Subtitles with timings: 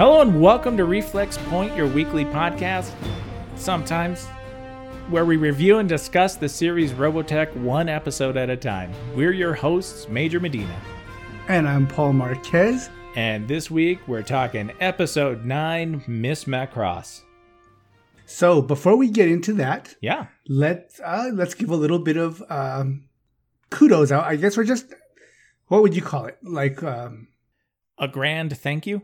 [0.00, 2.90] Hello and welcome to Reflex Point, your weekly podcast.
[3.56, 4.24] Sometimes
[5.10, 8.90] where we review and discuss the series Robotech one episode at a time.
[9.14, 10.74] We're your hosts, Major Medina.
[11.48, 12.88] And I'm Paul Marquez.
[13.14, 17.20] And this week we're talking episode 9, Miss Macross.
[18.24, 22.42] So before we get into that, yeah, let's uh, let's give a little bit of
[22.48, 23.04] um,
[23.68, 24.24] kudos out.
[24.24, 24.94] I guess we're just
[25.66, 26.38] what would you call it?
[26.42, 27.28] Like um,
[27.98, 29.02] a grand thank you.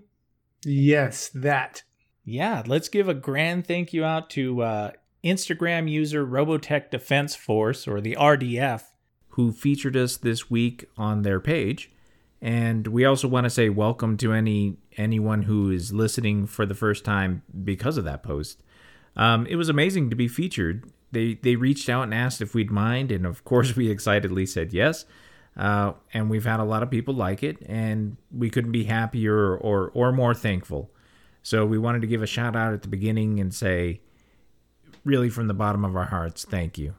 [0.64, 1.82] Yes, that.
[2.24, 4.90] Yeah, let's give a grand thank you out to uh,
[5.24, 8.82] Instagram user Robotech Defense Force, or the RDF,
[9.30, 11.92] who featured us this week on their page.
[12.40, 16.74] And we also want to say welcome to any anyone who is listening for the
[16.74, 18.62] first time because of that post.
[19.16, 20.90] Um, it was amazing to be featured.
[21.12, 24.72] They they reached out and asked if we'd mind, and of course we excitedly said
[24.72, 25.04] yes.
[25.56, 29.56] Uh, and we've had a lot of people like it, and we couldn't be happier
[29.56, 30.90] or or more thankful.
[31.42, 34.00] So we wanted to give a shout out at the beginning and say,
[35.04, 36.94] really from the bottom of our hearts, thank you.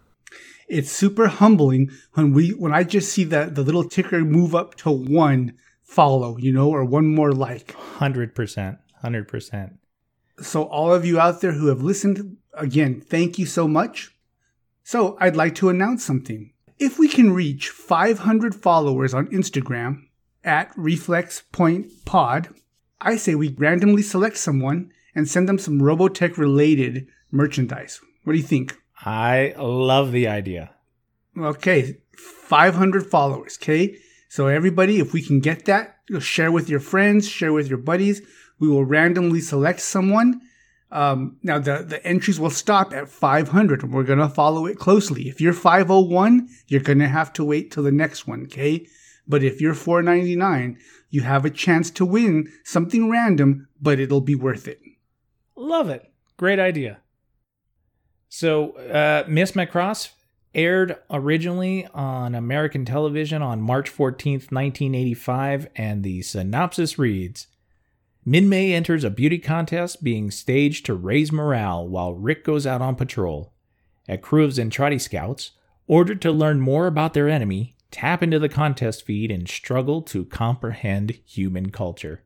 [0.67, 4.75] It's super humbling when we when I just see that the little ticker move up
[4.75, 7.73] to one follow, you know, or one more like.
[7.73, 9.80] Hundred percent, hundred percent.
[10.39, 14.16] So all of you out there who have listened, again, thank you so much.
[14.83, 16.53] So I'd like to announce something.
[16.80, 20.03] If we can reach 500 followers on Instagram
[20.44, 22.50] at Reflex Point Pod,
[23.02, 28.00] I say we randomly select someone and send them some Robotech related merchandise.
[28.23, 28.78] What do you think?
[29.03, 30.70] I love the idea.
[31.36, 33.98] Okay, 500 followers, okay?
[34.30, 38.22] So everybody, if we can get that, share with your friends, share with your buddies.
[38.59, 40.42] We will randomly select someone.
[40.91, 44.80] Um, now the, the entries will stop at 500 and we're going to follow it
[44.80, 45.27] closely.
[45.27, 48.88] If you're 501, you're going to have to wait till the next one, okay?
[49.27, 50.77] But if you're 499,
[51.09, 54.80] you have a chance to win something random, but it'll be worth it.
[55.55, 56.09] Love it.
[56.37, 56.99] Great idea.
[58.30, 60.09] So, uh, Miss Macross
[60.53, 67.47] aired originally on American television on March 14th, 1985, and the synopsis reads
[68.27, 72.95] Minmay enters a beauty contest being staged to raise morale while Rick goes out on
[72.95, 73.54] patrol.
[74.10, 75.52] A crew of Zentraedi scouts,
[75.88, 80.26] ordered to learn more about their enemy, tap into the contest feed and struggle to
[80.26, 82.26] comprehend human culture.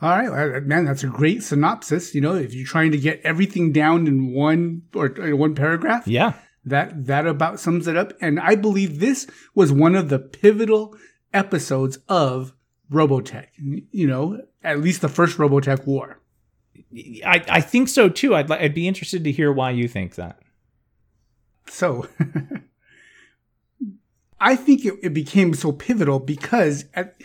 [0.00, 2.14] All right, uh, man, that's a great synopsis.
[2.14, 6.06] You know, if you're trying to get everything down in one or uh, one paragraph,
[6.06, 6.34] yeah,
[6.64, 8.14] that that about sums it up.
[8.22, 10.96] And I believe this was one of the pivotal
[11.34, 12.54] episodes of
[12.90, 13.48] Robotech.
[13.90, 16.20] You know, at least the first Robotech war.
[17.24, 18.34] I, I think so too.
[18.34, 20.40] I'd I'd be interested to hear why you think that.
[21.66, 22.08] So,
[24.40, 27.16] I think it, it became so pivotal because at,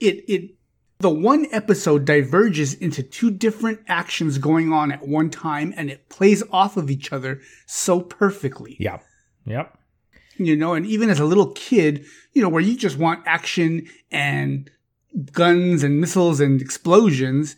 [0.00, 0.56] it it
[0.98, 6.08] the one episode diverges into two different actions going on at one time and it
[6.08, 8.76] plays off of each other so perfectly.
[8.80, 9.00] Yeah.
[9.44, 9.78] Yep.
[10.38, 13.86] You know, and even as a little kid, you know, where you just want action
[14.10, 14.70] and
[15.32, 17.56] guns and missiles and explosions,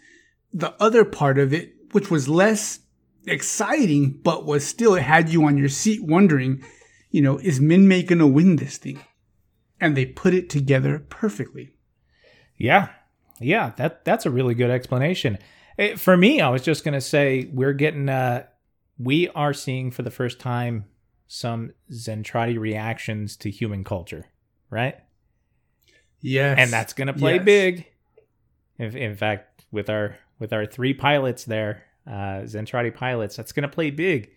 [0.53, 2.81] the other part of it, which was less
[3.27, 6.65] exciting, but was still, it had you on your seat wondering,
[7.11, 9.01] you know, is Minmay going to win this thing?
[9.81, 11.75] And they put it together perfectly.
[12.57, 12.91] Yeah.
[13.41, 15.39] Yeah, that that's a really good explanation.
[15.77, 18.47] It, eh, for me, I was just going to say we're getting uh
[18.99, 20.87] we are seeing for the first time
[21.29, 24.27] some Zentraedi reactions to human culture,
[24.71, 24.97] right?
[26.21, 26.59] Yes.
[26.59, 27.45] And that's going to play yes.
[27.45, 27.87] big.
[28.79, 33.69] In, in fact, with our with our three pilots there, uh Zentraedi pilots, that's going
[33.69, 34.31] to play big.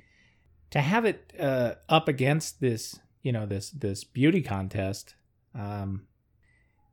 [0.72, 5.16] To have it uh up against this, you know, this this beauty contest,
[5.56, 6.08] um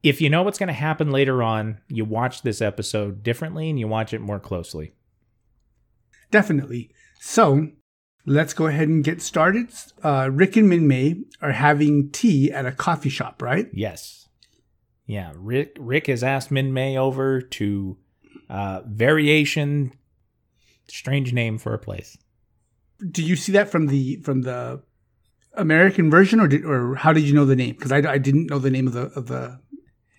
[0.03, 3.78] if you know what's going to happen later on, you watch this episode differently and
[3.78, 4.94] you watch it more closely.
[6.31, 6.93] Definitely.
[7.19, 7.69] So
[8.25, 9.70] let's go ahead and get started.
[10.03, 13.69] Uh, Rick and Minmay are having tea at a coffee shop, right?
[13.73, 14.27] Yes.
[15.08, 15.32] Yeah.
[15.34, 17.96] Rick Rick has asked Minmay over to
[18.49, 19.93] uh, Variation.
[20.87, 22.16] Strange name for a place.
[23.10, 24.82] Do you see that from the from the
[25.55, 27.75] American version, or did, or how did you know the name?
[27.75, 29.60] Because I, I didn't know the name of the of the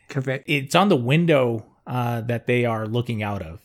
[0.09, 0.43] cafe.
[0.47, 3.61] it's on the window uh, that they are looking out of.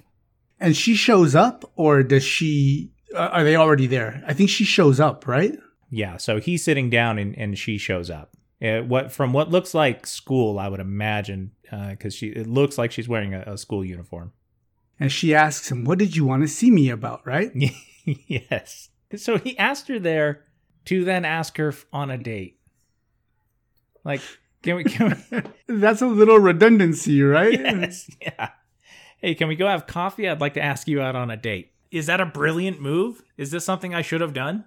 [0.60, 2.92] And she shows up, or does she?
[3.14, 4.22] Uh, are they already there?
[4.26, 5.56] I think she shows up, right?
[5.90, 6.18] Yeah.
[6.18, 8.33] So he's sitting down, and, and she shows up.
[8.64, 12.78] Uh, what from what looks like school, I would imagine, because uh, she it looks
[12.78, 14.32] like she's wearing a, a school uniform.
[14.98, 17.50] And she asks him, "What did you want to see me about?" Right?
[18.04, 18.88] yes.
[19.16, 20.44] So he asked her there
[20.86, 22.58] to then ask her on a date.
[24.02, 24.22] Like,
[24.62, 24.84] can we?
[24.84, 25.42] Can we?
[25.66, 27.52] That's a little redundancy, right?
[27.60, 28.08] Yes.
[28.22, 28.50] Yeah.
[29.18, 30.28] hey, can we go have coffee?
[30.28, 31.72] I'd like to ask you out on a date.
[31.90, 33.22] Is that a brilliant move?
[33.36, 34.64] Is this something I should have done?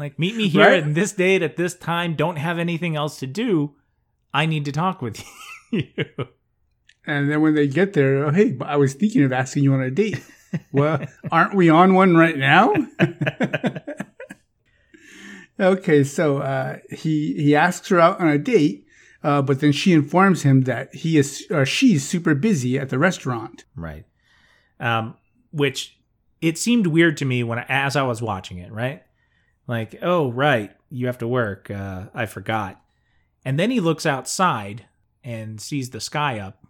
[0.00, 0.82] Like, meet me here Right.
[0.82, 2.16] at this date at this time.
[2.16, 3.76] Don't have anything else to do.
[4.34, 5.22] I need to talk with
[5.70, 5.86] you.
[7.06, 9.80] And then when they get there, oh, hey, I was thinking of asking you on
[9.82, 10.20] a date.
[10.72, 12.74] well, aren't we on one right now?
[15.60, 18.86] okay, so uh, he he asks her out on a date,
[19.22, 22.98] uh, but then she informs him that he is or she's super busy at the
[22.98, 23.64] restaurant.
[23.76, 24.04] Right.
[24.78, 25.16] Um,
[25.52, 25.98] which
[26.40, 29.02] it seemed weird to me when as I was watching it, right?
[29.70, 31.70] Like, oh, right, you have to work.
[31.70, 32.82] Uh, I forgot.
[33.44, 34.86] And then he looks outside
[35.22, 36.66] and sees the sky up,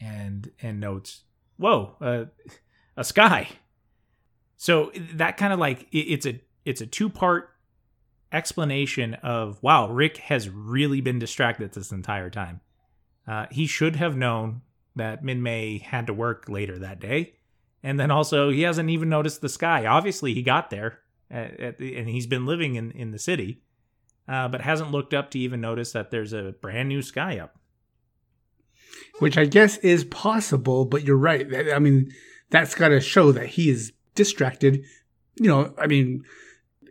[0.00, 1.24] and and notes,
[1.58, 2.24] whoa, uh,
[2.96, 3.50] a sky.
[4.56, 7.50] So that kind of like it, it's a it's a two part
[8.32, 12.62] explanation of wow, Rick has really been distracted this entire time.
[13.28, 14.62] Uh, he should have known
[14.96, 17.34] that Min May had to work later that day.
[17.82, 19.84] And then also, he hasn't even noticed the sky.
[19.84, 21.00] Obviously, he got there
[21.34, 23.60] at, at the, and he's been living in, in the city,
[24.28, 27.58] uh, but hasn't looked up to even notice that there's a brand new sky up.
[29.18, 31.46] which I guess is possible, but you're right.
[31.72, 32.12] I mean,
[32.50, 34.84] that's got to show that he is distracted.
[35.36, 36.24] You know, I mean,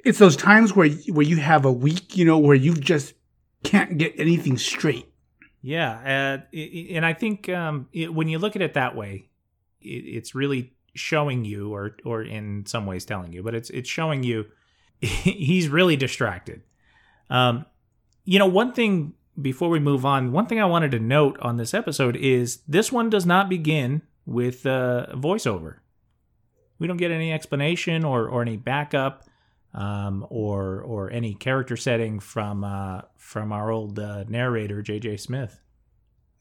[0.04, 3.14] it's those times where where you have a week, you know, where you just
[3.64, 5.08] can't get anything straight.
[5.62, 6.42] Yeah.
[6.52, 9.30] Uh, and I think um, it, when you look at it that way,
[9.82, 13.90] it, it's really showing you, or, or in some ways telling you, but it's, it's
[13.90, 14.46] showing you
[15.00, 16.62] he's really distracted.
[17.30, 17.66] Um,
[18.26, 21.58] you know, one thing before we move on, one thing I wanted to note on
[21.58, 25.78] this episode is this one does not begin with uh, voiceover.
[26.80, 29.26] We don't get any explanation or, or any backup
[29.74, 35.18] um, or or any character setting from uh, from our old uh, narrator J.J.
[35.18, 35.60] Smith.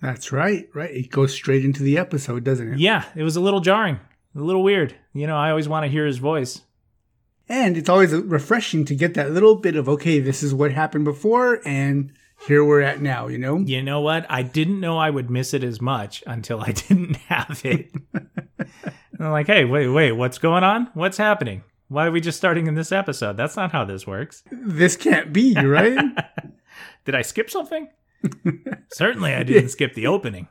[0.01, 0.91] That's right, right.
[0.91, 2.79] It goes straight into the episode, doesn't it?
[2.81, 4.01] Yeah, it was a little jarring,
[4.35, 4.95] a little weird.
[5.13, 6.63] You know, I always want to hear his voice.
[7.49, 11.05] And it's always refreshing to get that little bit of okay, this is what happened
[11.05, 12.13] before, and
[12.47, 13.27] here we're at now.
[13.29, 14.25] You know, You know what?
[14.29, 17.91] I didn't know I would miss it as much until I didn't have it.
[19.21, 20.89] I'm like, hey, wait, wait, what's going on?
[20.95, 21.63] What's happening?
[21.89, 23.37] Why are we just starting in this episode?
[23.37, 24.43] That's not how this works.
[24.51, 25.99] this can't be right.
[27.05, 27.89] Did I skip something?
[28.93, 30.49] Certainly, I didn't skip the opening.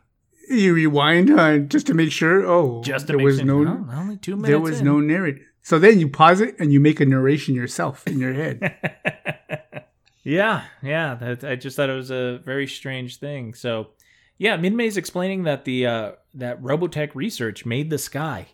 [0.52, 2.46] You rewind uh, just to make sure.
[2.46, 4.48] Oh, Just to there make was sure- no, no, only two minutes.
[4.50, 4.86] there was in.
[4.86, 5.42] no narrator.
[5.64, 8.60] So then you pause it and you make a narration yourself in your head.
[10.24, 11.16] yeah, yeah.
[11.16, 13.54] That, I just thought it was a very strange thing.
[13.54, 13.90] So,
[14.38, 18.48] yeah, Minmay's explaining that the uh, that Robotech research made the sky.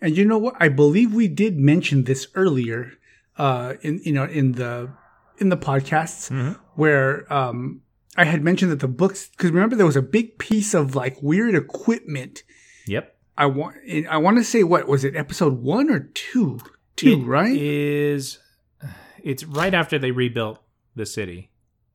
[0.00, 0.54] And you know what?
[0.60, 2.92] I believe we did mention this earlier,
[3.36, 4.90] uh, in you know in the
[5.38, 6.58] in the podcasts Mhm.
[6.74, 7.82] where um,
[8.18, 11.22] I had mentioned that the books because remember there was a big piece of like
[11.22, 12.42] weird equipment.
[12.86, 13.16] Yep.
[13.38, 13.76] I want
[14.10, 16.58] I want to say what was it episode one or two?
[16.96, 17.56] Two, It right?
[17.56, 18.40] Is
[19.22, 20.58] it's right after they rebuilt
[20.96, 21.50] the city.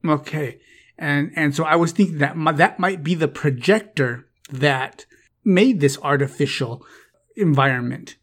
[0.07, 0.59] Okay,
[0.97, 5.05] and and so I was thinking that mi- that might be the projector that
[5.43, 6.85] made this artificial
[7.35, 8.15] environment.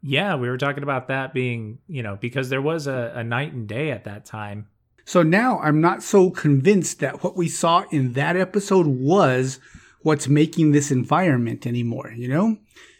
[0.00, 3.52] Yeah, we were talking about that being, you know, because there was a, a night
[3.52, 4.68] and day at that time.
[5.04, 9.60] So now I'm not so convinced that what we saw in that episode was
[10.02, 12.56] what's making this environment anymore, you know?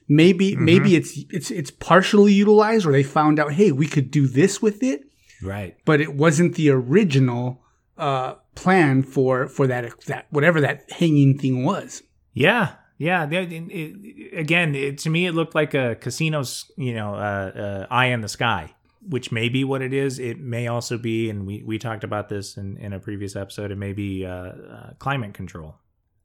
[0.06, 4.26] Maybe maybe it's it's it's partially utilized or they found out, hey, we could do
[4.26, 5.00] this with it,
[5.42, 5.76] Right.
[5.86, 7.62] but it wasn't the original
[7.96, 12.02] uh plan for for that that whatever that hanging thing was.
[12.34, 12.72] Yeah.
[12.98, 13.26] Yeah.
[13.30, 17.86] It- it- again, it, to me, it looked like a casino's, you know, uh, uh,
[17.90, 18.74] eye in the sky,
[19.08, 20.18] which may be what it is.
[20.18, 23.70] It may also be, and we, we talked about this in, in a previous episode,
[23.70, 25.76] it may be uh, uh, climate control,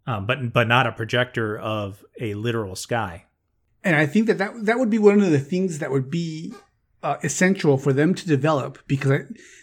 [0.08, 3.26] um, but, but not a projector of a literal sky.
[3.84, 6.54] And I think that that, that would be one of the things that would be
[7.02, 9.20] uh, essential for them to develop because I,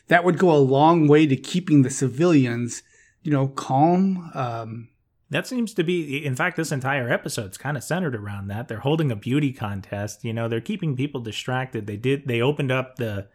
[0.09, 2.83] that would go a long way to keeping the civilians,
[3.23, 4.31] you know, calm.
[4.35, 4.89] Um,
[5.31, 8.69] That seems to be, in fact, this entire episode's kind of centered around that.
[8.69, 10.25] They're holding a beauty contest.
[10.25, 11.87] You know, they're keeping people distracted.
[11.87, 12.29] They did.
[12.29, 13.27] They opened up the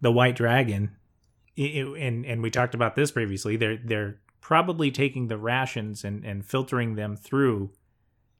[0.00, 0.92] the White Dragon,
[1.58, 3.56] I- I- and and we talked about this previously.
[3.56, 7.72] They're they're probably taking the rations and and filtering them through,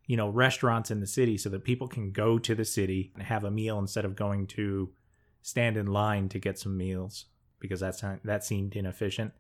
[0.07, 3.23] you know, restaurants in the city so that people can go to the city and
[3.25, 4.93] have a meal instead of going to
[5.41, 7.25] stand in line to get some meals
[7.59, 9.33] because that's that seemed inefficient.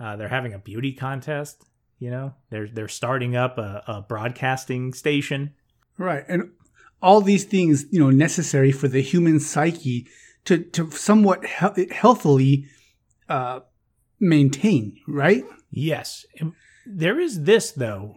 [0.00, 1.64] Uh, they're having a beauty contest.
[1.98, 5.54] You know, they're they're starting up a, a broadcasting station.
[5.98, 6.24] Right.
[6.28, 6.50] And
[7.00, 10.06] all these things, you know, necessary for the human psyche
[10.44, 12.66] to, to somewhat he- healthily
[13.28, 13.60] uh,
[14.20, 15.44] maintain, right?
[15.70, 16.24] Yes,
[16.84, 18.16] there is this though.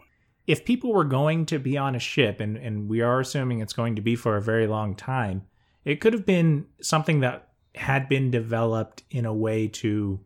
[0.50, 3.72] if people were going to be on a ship, and, and we are assuming it's
[3.72, 5.44] going to be for a very long time,
[5.86, 10.20] it could have been something that had been developed in a way to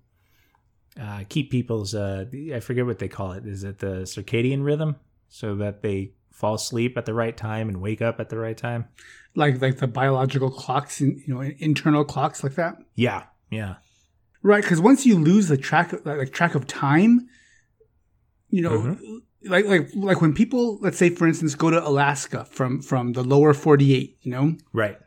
[1.00, 3.46] uh, keep people's, uh, I forget what they call it.
[3.46, 4.98] Is it the circadian rhythm?
[5.30, 8.58] So that they fall asleep at the right time and wake up at the right
[8.58, 8.86] time.
[9.36, 12.76] Like like the biological clocks, and you know, internal clocks like that.
[12.94, 13.78] Yeah, yeah,
[14.44, 14.62] right.
[14.62, 17.28] Because once you lose the track, like track of time,
[18.52, 22.46] you know, mm-hmm like like like when people let's say for instance go to Alaska
[22.46, 24.98] from from the lower 48 you know right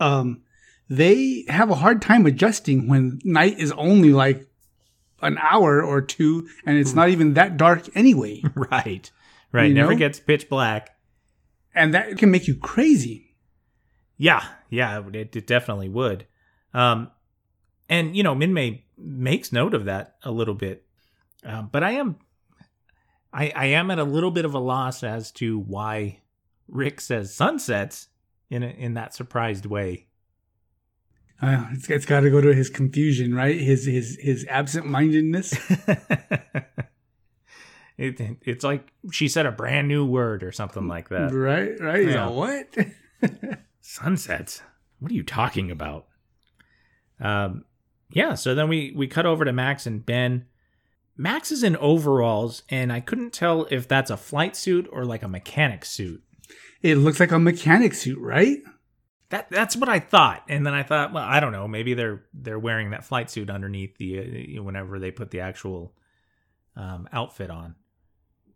[0.00, 0.42] um
[0.88, 4.47] they have a hard time adjusting when night is only like
[5.20, 8.42] an hour or two and it's not even that dark anyway.
[8.54, 9.10] Right.
[9.50, 9.68] Right.
[9.68, 9.98] You never know?
[9.98, 10.96] gets pitch black.
[11.74, 13.34] And that can make you crazy.
[14.16, 14.44] Yeah.
[14.68, 16.26] Yeah it, it definitely would.
[16.74, 17.10] Um
[17.88, 20.84] and you know minmay makes note of that a little bit.
[21.44, 22.16] Um, but i am
[23.32, 26.20] I, I am at a little bit of a loss as to why
[26.66, 28.08] Rick says sunsets
[28.50, 30.07] in a, in that surprised way.
[31.40, 33.60] Uh, it's, it's got to go to his confusion, right?
[33.60, 35.52] His his his absent mindedness.
[37.96, 41.32] it, it's like she said a brand new word or something like that.
[41.32, 42.08] Right, right.
[42.08, 42.26] Yeah.
[42.26, 42.76] Like,
[43.22, 43.58] what?
[43.80, 44.62] Sunsets.
[44.98, 46.06] What are you talking about?
[47.20, 47.64] Um,
[48.10, 48.34] yeah.
[48.34, 50.46] So then we we cut over to Max and Ben.
[51.16, 55.22] Max is in overalls, and I couldn't tell if that's a flight suit or like
[55.22, 56.22] a mechanic suit.
[56.80, 58.58] It looks like a mechanic suit, right?
[59.30, 62.24] That that's what I thought, and then I thought, well, I don't know, maybe they're
[62.32, 65.92] they're wearing that flight suit underneath the uh, whenever they put the actual
[66.76, 67.74] um, outfit on.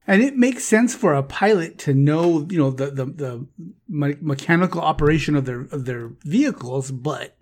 [0.07, 3.47] And it makes sense for a pilot to know, you know, the the, the
[3.89, 7.37] me- mechanical operation of their of their vehicles, but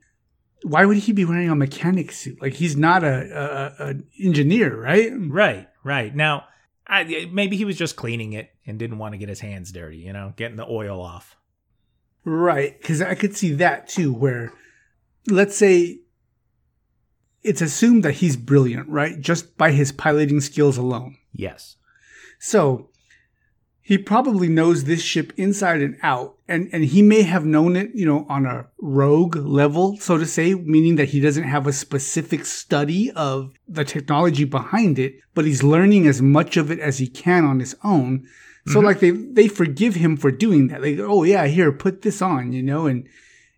[0.63, 2.41] why would he be wearing a mechanic suit?
[2.43, 5.11] Like he's not a, a, a engineer, right?
[5.17, 6.15] Right, right.
[6.15, 6.45] Now,
[6.87, 9.99] I, maybe he was just cleaning it and didn't want to get his hands dirty,
[9.99, 11.37] you know, getting the oil off.
[12.25, 14.13] Right, because I could see that too.
[14.13, 14.53] Where,
[15.29, 16.01] let's say,
[17.43, 21.17] it's assumed that he's brilliant, right, just by his piloting skills alone.
[21.33, 21.77] Yes.
[22.39, 22.91] So
[23.91, 27.91] he probably knows this ship inside and out and and he may have known it
[27.93, 31.73] you know on a rogue level so to say meaning that he doesn't have a
[31.73, 36.99] specific study of the technology behind it but he's learning as much of it as
[36.99, 38.25] he can on his own
[38.67, 38.87] so mm-hmm.
[38.87, 42.53] like they they forgive him for doing that like oh yeah here put this on
[42.53, 43.09] you know and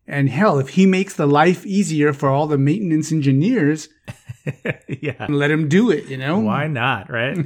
[0.07, 3.89] and hell if he makes the life easier for all the maintenance engineers
[4.89, 7.39] yeah let him do it you know why not right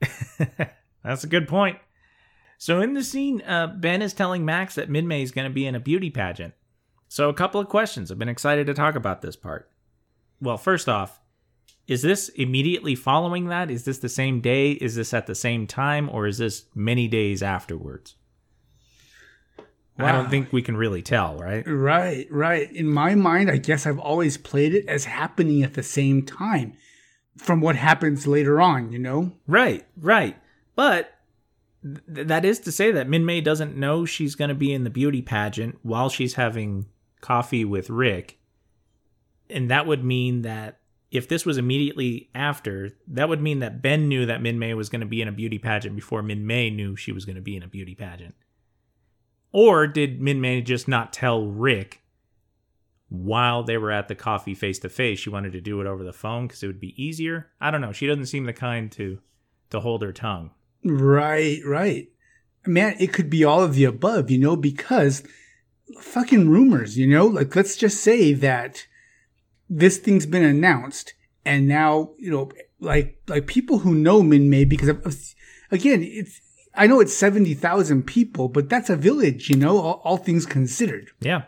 [1.02, 1.78] that's a good point
[2.58, 5.66] so in the scene, uh, Ben is telling Max that Minmay is going to be
[5.66, 6.54] in a beauty pageant.
[7.08, 8.10] So a couple of questions.
[8.10, 9.70] I've been excited to talk about this part.
[10.40, 11.20] Well, first off,
[11.86, 13.70] is this immediately following that?
[13.70, 14.72] Is this the same day?
[14.72, 16.08] Is this at the same time?
[16.10, 18.16] Or is this many days afterwards?
[19.98, 20.06] Wow.
[20.06, 21.64] I don't think we can really tell, right?
[21.66, 22.70] Right, right.
[22.72, 26.74] In my mind, I guess I've always played it as happening at the same time
[27.38, 29.32] from what happens later on, you know?
[29.46, 30.36] Right, right.
[30.74, 31.14] But
[31.82, 34.90] th- that is to say that Minmay doesn't know she's going to be in the
[34.90, 36.86] beauty pageant while she's having
[37.22, 38.38] coffee with Rick.
[39.48, 44.08] And that would mean that if this was immediately after, that would mean that Ben
[44.08, 46.70] knew that Min May was going to be in a beauty pageant before Min May
[46.70, 48.34] knew she was going to be in a beauty pageant.
[49.52, 52.02] Or did Min May just not tell Rick
[53.08, 55.20] while they were at the coffee face to face?
[55.20, 57.50] She wanted to do it over the phone because it would be easier.
[57.60, 57.92] I don't know.
[57.92, 59.20] She doesn't seem the kind to
[59.70, 60.50] to hold her tongue.
[60.84, 62.08] Right, right.
[62.66, 65.22] Man, it could be all of the above, you know, because
[66.00, 68.86] fucking rumors, you know, like let's just say that
[69.68, 74.88] this thing's been announced and now, you know, like, like people who know Minmay because
[74.88, 75.16] of,
[75.70, 76.40] again, it's,
[76.74, 81.10] I know it's 70,000 people, but that's a village, you know, all, all things considered.
[81.20, 81.44] Yeah.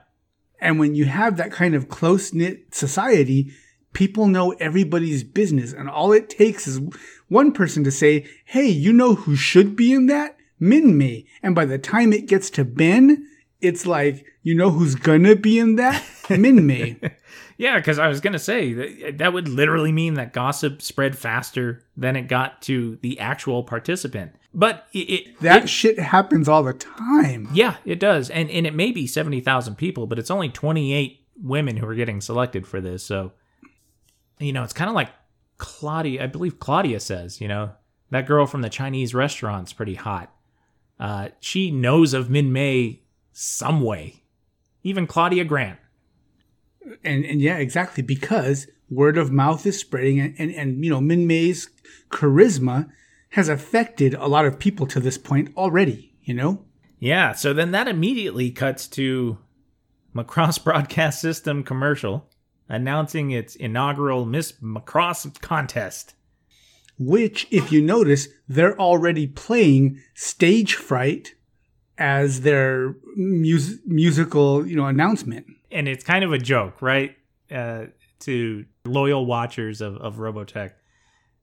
[0.60, 3.52] And when you have that kind of close knit society,
[3.92, 6.80] people know everybody's business and all it takes is
[7.28, 10.37] one person to say, Hey, you know who should be in that?
[10.60, 11.26] Minmay.
[11.42, 13.26] And by the time it gets to Ben,
[13.60, 16.02] it's like, you know who's gonna be in that?
[16.28, 17.12] Minmay.
[17.58, 21.84] Yeah, because I was gonna say that, that would literally mean that gossip spread faster
[21.96, 24.32] than it got to the actual participant.
[24.54, 27.48] But it, it that it, shit happens all the time.
[27.52, 30.94] Yeah, it does, and and it may be seventy thousand people, but it's only twenty
[30.94, 33.04] eight women who are getting selected for this.
[33.04, 33.32] So,
[34.38, 35.10] you know, it's kind of like
[35.58, 37.72] Claudia, I believe Claudia says, you know,
[38.10, 40.32] that girl from the Chinese restaurant's pretty hot.
[40.98, 43.00] Uh, she knows of Minmay
[43.32, 44.22] some way.
[44.82, 45.78] Even Claudia Grant.
[47.04, 51.00] And and yeah, exactly because word of mouth is spreading, and and, and you know
[51.00, 51.68] Min Minmay's
[52.11, 52.90] charisma
[53.30, 56.64] has affected a lot of people to this point already, you know?
[56.99, 59.38] Yeah, so then that immediately cuts to
[60.14, 62.28] Macross Broadcast System commercial
[62.68, 66.14] announcing its inaugural Miss Macross contest.
[66.99, 71.35] Which, if you notice, they're already playing Stage Fright
[71.97, 75.47] as their mus- musical, you know, announcement.
[75.70, 77.16] And it's kind of a joke, right?
[77.50, 77.87] Uh,
[78.20, 80.72] to loyal watchers of, of Robotech.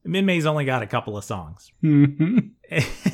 [0.05, 1.71] Minmay's only got a couple of songs.
[1.83, 2.51] Mhm.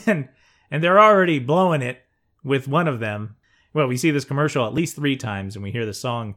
[0.07, 0.29] and
[0.69, 2.01] and they're already blowing it
[2.43, 3.35] with one of them.
[3.73, 6.35] Well, we see this commercial at least three times, and we hear the song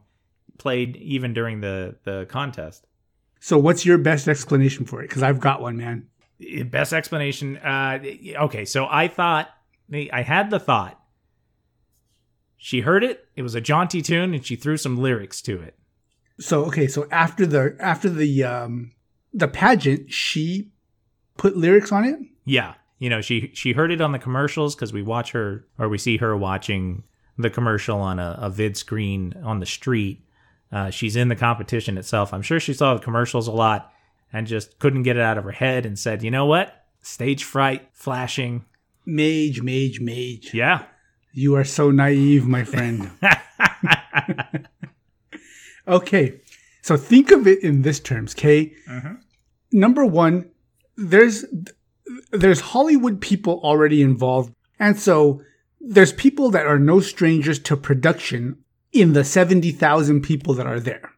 [0.59, 2.87] played even during the the contest.
[3.41, 5.09] So, what's your best explanation for it?
[5.09, 6.07] Because I've got one, man.
[6.67, 7.57] Best explanation.
[7.59, 7.99] Uh,
[8.43, 9.49] okay, so I thought
[9.93, 11.01] I had the thought.
[12.65, 13.29] She heard it.
[13.37, 15.79] It was a jaunty tune, and she threw some lyrics to it.
[16.41, 18.93] So, okay, so after the after the um
[19.35, 20.71] the pageant, she
[21.37, 22.19] put lyrics on it.
[22.47, 25.91] Yeah, you know, she she heard it on the commercials because we watch her or
[25.91, 27.03] we see her watching
[27.37, 30.25] the commercial on a, a vid screen on the street.
[30.73, 32.33] Uh, she's in the competition itself.
[32.33, 33.93] I'm sure she saw the commercials a lot
[34.33, 36.87] and just couldn't get it out of her head and said, "You know what?
[37.03, 38.65] Stage fright, flashing.
[39.05, 40.55] Mage, mage, mage.
[40.55, 40.87] Yeah,
[41.35, 43.11] You are so naive, my friend.
[45.89, 46.41] okay,
[46.81, 48.73] so think of it in this terms, okay?
[48.89, 49.15] Uh-huh.
[49.73, 50.51] Number one,
[50.97, 51.45] there's
[52.31, 55.43] there's Hollywood people already involved, and so
[55.81, 58.57] there's people that are no strangers to production
[58.93, 61.11] in the seventy thousand people that are there.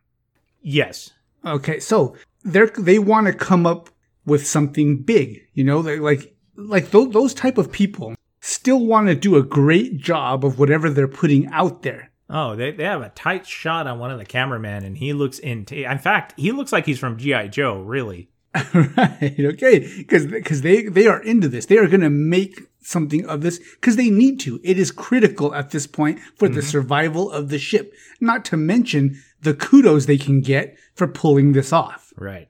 [0.62, 1.12] yes,
[1.44, 3.90] Okay, so they they want to come up
[4.24, 8.14] with something big, you know, they like like those those type of people
[8.46, 12.10] still want to do a great job of whatever they're putting out there.
[12.28, 15.38] Oh, they, they have a tight shot on one of the cameramen, and he looks
[15.38, 15.64] in.
[15.64, 17.80] in fact, he looks like he's from GI Joe.
[17.80, 18.30] Really?
[18.74, 19.34] right?
[19.38, 21.66] Okay, because because they they are into this.
[21.66, 24.60] They are going to make something of this because they need to.
[24.64, 26.68] It is critical at this point for the mm-hmm.
[26.68, 27.92] survival of the ship.
[28.20, 32.12] Not to mention the kudos they can get for pulling this off.
[32.16, 32.48] Right.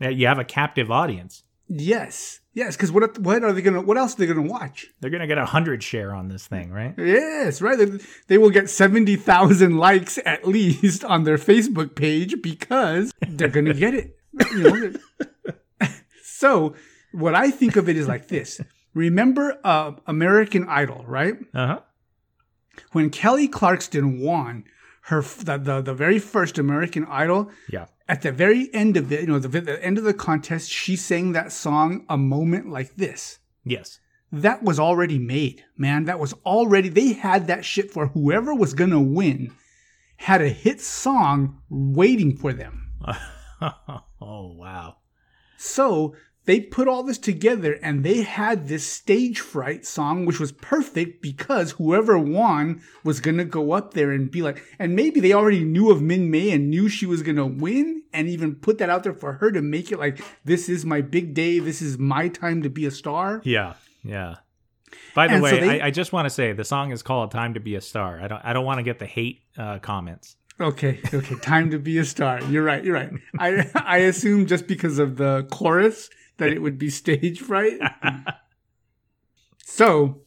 [0.00, 1.44] You have a captive audience.
[1.68, 2.76] Yes, yes.
[2.76, 3.82] Because what what are they gonna?
[3.82, 4.86] What else are they gonna watch?
[5.00, 6.94] They're gonna get a hundred share on this thing, right?
[6.96, 7.76] Yes, right.
[7.76, 13.66] They, they will get 70,000 likes at least on their Facebook page because they're going
[13.66, 14.16] to get it.
[14.52, 14.92] You know?
[16.22, 16.74] so,
[17.12, 18.60] what I think of it is like this.
[18.94, 21.34] Remember uh, American Idol, right?
[21.52, 21.80] Uh huh.
[22.92, 24.64] When Kelly Clarkson won
[25.08, 27.86] her the, the, the very first American Idol, Yeah.
[28.08, 30.96] at the very end of it, you know, the, the end of the contest, she
[30.96, 34.00] sang that song, A Moment Like This Yes.
[34.32, 36.04] that was already made, man.
[36.04, 39.52] That was already, they had that shit for whoever was going to win,
[40.16, 42.90] had a hit song waiting for them.
[43.60, 44.96] oh wow.
[45.56, 46.14] So
[46.46, 51.22] they put all this together and they had this stage fright song, which was perfect
[51.22, 55.32] because whoever won was going to go up there and be like, and maybe they
[55.32, 58.78] already knew of Min May and knew she was going to win and even put
[58.78, 61.58] that out there for her to make it like, this is my big day.
[61.60, 63.40] This is my time to be a star.
[63.44, 63.74] Yeah.
[64.02, 64.36] Yeah.
[65.14, 67.02] By the And so way, they- I, I just want to say the song is
[67.02, 68.40] called "Time to Be a Star." I don't.
[68.44, 70.36] I don't want to get the hate uh, comments.
[70.60, 72.40] Okay, okay, time to be a star.
[72.44, 72.84] You're right.
[72.84, 73.10] You're right.
[73.40, 77.78] I I assume just because of the chorus that it would be stage fright.
[79.64, 80.22] so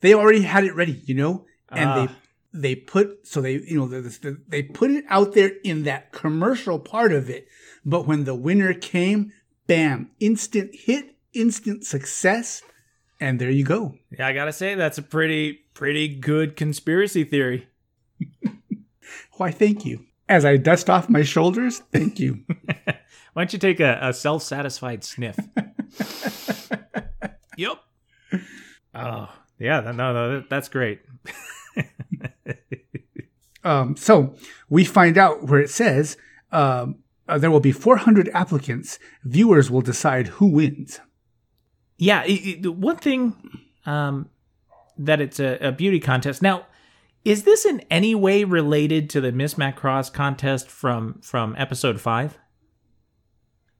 [0.00, 2.06] they already had it ready, you know, and Ah.
[2.06, 2.12] they
[2.56, 6.12] they put so they you know the, the, they put it out there in that
[6.12, 7.48] commercial part of it.
[7.84, 9.32] But when the winner came,
[9.66, 12.62] bam, instant hit, instant success,
[13.20, 13.94] and there you go.
[14.16, 17.68] Yeah, I gotta say that's a pretty pretty good conspiracy theory.
[19.36, 20.06] Why, thank you.
[20.28, 22.44] As I dust off my shoulders, thank you.
[22.84, 25.36] Why don't you take a, a self satisfied sniff?
[27.56, 27.78] yep.
[28.94, 31.00] Oh yeah, no, no, that's great.
[33.64, 34.36] Um, so
[34.68, 36.16] we find out where it says
[36.52, 38.98] um, uh, there will be 400 applicants.
[39.24, 41.00] Viewers will decide who wins.
[41.96, 43.34] Yeah, i i the one thing
[43.86, 44.28] um,
[44.98, 46.42] that it's a, a beauty contest.
[46.42, 46.66] Now,
[47.24, 52.38] is this in any way related to the Miss Macross contest from from episode five?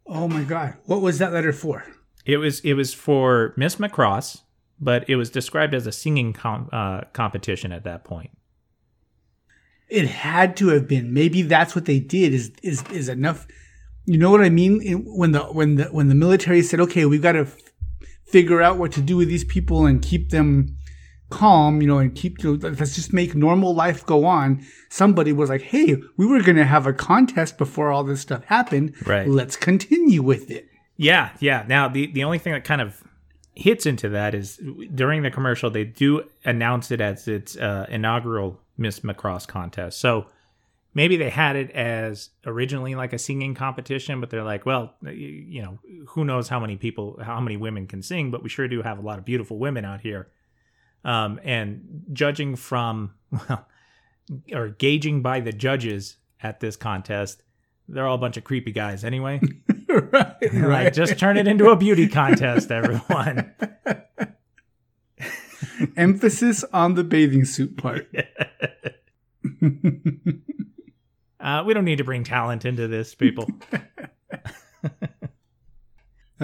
[0.06, 0.74] Oh my God.
[0.84, 1.84] What was that letter for?
[2.24, 4.42] It was it was for Miss Macross,
[4.80, 8.30] but it was described as a singing com- uh, competition at that point.
[9.88, 11.12] It had to have been.
[11.12, 13.46] Maybe that's what they did is, is, is enough.
[14.06, 15.04] You know what I mean?
[15.04, 17.56] When the, when the, when the military said, okay, we've got to f-
[18.26, 20.76] figure out what to do with these people and keep them
[21.34, 24.64] calm, you know, and keep, you know, let's just make normal life go on.
[24.88, 28.44] Somebody was like, hey, we were going to have a contest before all this stuff
[28.44, 28.94] happened.
[29.04, 29.26] Right.
[29.28, 30.68] Let's continue with it.
[30.96, 31.64] Yeah, yeah.
[31.66, 33.02] Now the the only thing that kind of
[33.56, 34.60] hits into that is
[34.94, 39.98] during the commercial they do announce it as its uh, inaugural Miss Macross contest.
[39.98, 40.26] So
[40.94, 45.10] maybe they had it as originally like a singing competition, but they're like, well, you,
[45.10, 48.68] you know, who knows how many people, how many women can sing, but we sure
[48.68, 50.28] do have a lot of beautiful women out here.
[51.04, 53.14] Um, and judging from,
[53.48, 53.66] well,
[54.52, 57.42] or gauging by the judges at this contest,
[57.88, 59.40] they're all a bunch of creepy guys anyway.
[59.88, 60.94] right, Right.
[60.94, 63.54] Just turn it into a beauty contest, everyone.
[65.96, 68.08] Emphasis on the bathing suit part.
[71.40, 73.46] Uh, we don't need to bring talent into this, people.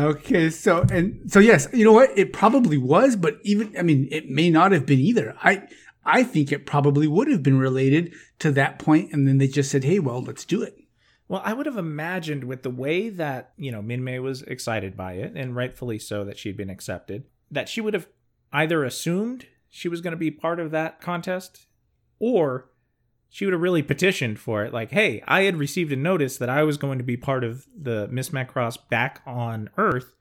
[0.00, 2.16] Okay, so and so yes, you know what?
[2.16, 5.36] It probably was, but even I mean, it may not have been either.
[5.42, 5.68] I
[6.04, 9.70] I think it probably would have been related to that point, and then they just
[9.70, 10.76] said, "Hey, well, let's do it."
[11.28, 14.96] Well, I would have imagined with the way that, you know, Min May was excited
[14.96, 18.08] by it, and rightfully so that she'd been accepted, that she would have
[18.52, 21.66] either assumed she was going to be part of that contest
[22.18, 22.69] or
[23.30, 24.74] she would have really petitioned for it.
[24.74, 27.66] Like, hey, I had received a notice that I was going to be part of
[27.80, 30.14] the Miss Macross back on Earth.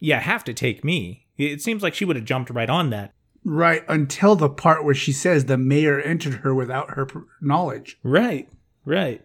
[0.00, 1.28] Yeah, have to take me.
[1.38, 3.14] It seems like she would have jumped right on that.
[3.44, 7.06] Right until the part where she says the mayor entered her without her
[7.40, 7.98] knowledge.
[8.02, 8.48] Right,
[8.84, 9.24] right.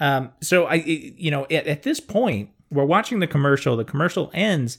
[0.00, 3.76] Um, so I, you know, at, at this point, we're watching the commercial.
[3.76, 4.78] The commercial ends,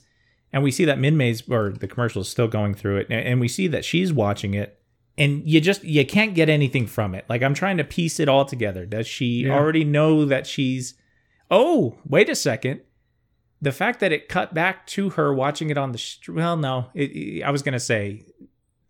[0.52, 3.40] and we see that Min May's or the commercial is still going through it, and
[3.40, 4.81] we see that she's watching it,
[5.18, 7.24] and you just you can't get anything from it.
[7.28, 8.86] Like I'm trying to piece it all together.
[8.86, 9.54] Does she Yeah.
[9.54, 10.94] already know that she's?
[11.50, 12.80] Oh, wait a second.
[13.60, 16.88] The fact that it cut back to her watching it on the str- well, no,
[16.94, 18.24] it, it- I was gonna say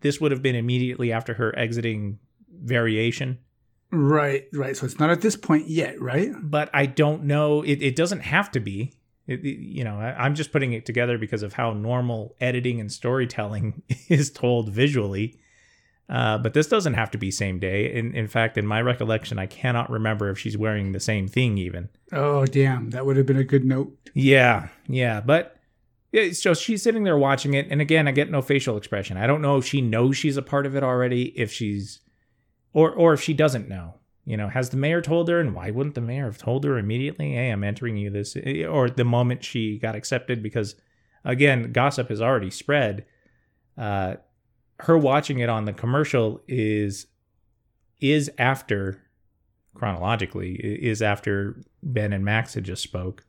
[0.01, 2.19] this would have been immediately after her exiting
[2.51, 3.39] variation
[3.95, 4.75] Right, right.
[4.75, 6.31] So it's not at this point yet, right?
[6.41, 7.61] but I don't know.
[7.61, 8.95] It, it doesn't have to be.
[9.27, 12.81] It, it- you know, I, I'm just putting it together because of how normal editing
[12.81, 15.39] and storytelling is told visually.
[16.13, 17.91] Uh, but this doesn't have to be same day.
[17.91, 21.57] In, in fact, in my recollection, I cannot remember if she's wearing the same thing
[21.57, 21.89] even.
[22.13, 22.91] Oh, damn.
[22.91, 23.97] That would have been a good note.
[24.13, 25.57] Yeah, yeah, but
[26.13, 29.17] yeah, so she's sitting there watching it, and again, I get no facial expression.
[29.17, 32.01] I don't know if she knows she's a part of it already, if she's,
[32.75, 33.95] or or if she doesn't know.
[34.27, 36.77] You know, has the mayor told her, and why wouldn't the mayor have told her
[36.77, 37.33] immediately?
[37.33, 38.37] Hey, I'm entering you this,
[38.69, 40.75] or the moment she got accepted, because
[41.25, 43.07] again, gossip has already spread.
[43.79, 44.17] Uh,
[44.83, 47.07] her watching it on the commercial is
[48.01, 49.01] is after
[49.75, 53.25] chronologically is after Ben and Max had just spoke.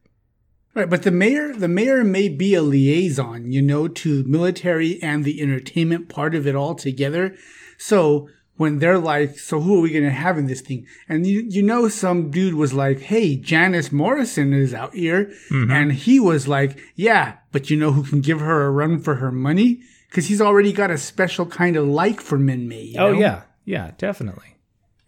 [0.76, 5.24] Right, but the mayor, the mayor may be a liaison, you know, to military and
[5.24, 7.36] the entertainment part of it all together.
[7.78, 11.28] So when they're like, "So who are we going to have in this thing?" and
[11.28, 15.70] you you know, some dude was like, "Hey, Janice Morrison is out here," mm-hmm.
[15.70, 19.16] and he was like, "Yeah, but you know who can give her a run for
[19.16, 19.84] her money?"
[20.14, 23.20] Because he's already got a special kind of like for Min you Oh know?
[23.20, 24.58] yeah, yeah, definitely.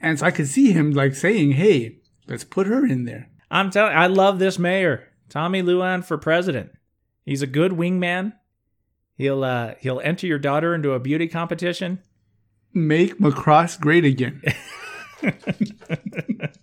[0.02, 3.70] and so I could see him like saying, "Hey, let's put her in there." I'm
[3.70, 3.96] telling.
[3.96, 6.72] I love this mayor, Tommy Luan for president.
[7.24, 8.34] He's a good wingman.
[9.14, 12.00] He'll uh, he'll enter your daughter into a beauty competition.
[12.74, 14.42] Make Macross great again.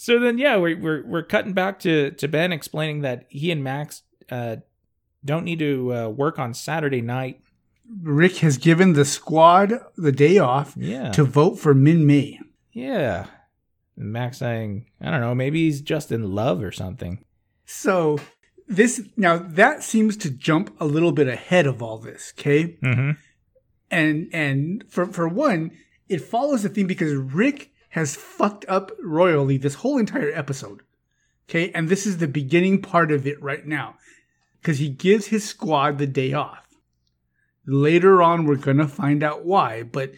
[0.00, 3.64] So then, yeah, we're we're, we're cutting back to to Ben explaining that he and
[3.64, 4.56] Max uh,
[5.24, 7.40] don't need to uh, work on Saturday night.
[8.02, 12.38] Rick has given the squad the day off Yeah, to vote for Min May.
[12.72, 13.26] yeah.
[13.96, 17.24] And Max saying, I don't know, maybe he's just in love or something.
[17.64, 18.18] So
[18.68, 22.76] this now that seems to jump a little bit ahead of all this, okay?
[22.82, 23.10] Mm-hmm.
[23.90, 25.72] And and for for one,
[26.08, 30.82] it follows the theme because Rick has fucked up royally this whole entire episode.
[31.48, 33.96] Okay, and this is the beginning part of it right now.
[34.60, 36.66] Because he gives his squad the day off.
[37.66, 40.12] Later on, we're gonna find out why, but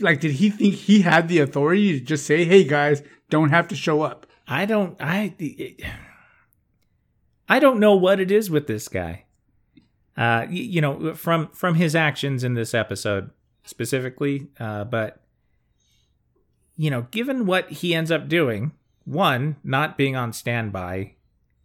[0.00, 3.68] like, did he think he had the authority to just say, hey guys, don't have
[3.68, 4.26] to show up?
[4.46, 5.34] I don't I
[7.48, 9.24] I don't know what it is with this guy.
[10.16, 13.30] Uh y- you know, from from his actions in this episode
[13.64, 15.22] specifically, uh but
[16.76, 18.72] you know, given what he ends up doing,
[19.04, 21.14] one, not being on standby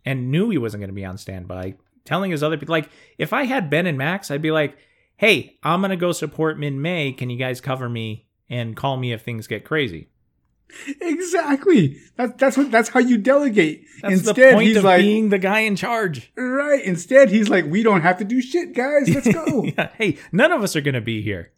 [0.05, 1.75] and knew he wasn't going to be on standby,
[2.07, 2.89] telling his other people like
[3.19, 4.75] if I had Ben and Max, I'd be like,
[5.17, 7.11] "Hey, I'm going to go support Min May.
[7.11, 10.09] Can you guys cover me and call me if things get crazy?"
[11.01, 11.97] Exactly.
[12.15, 13.85] That's that's what that's how you delegate.
[14.01, 16.31] That's Instead, he's like, being the guy in charge.
[16.35, 16.83] right.
[16.83, 19.09] Instead, he's like, we don't have to do shit, guys.
[19.13, 19.63] Let's go.
[19.77, 21.51] Yeah, hey, none of us are going to be here.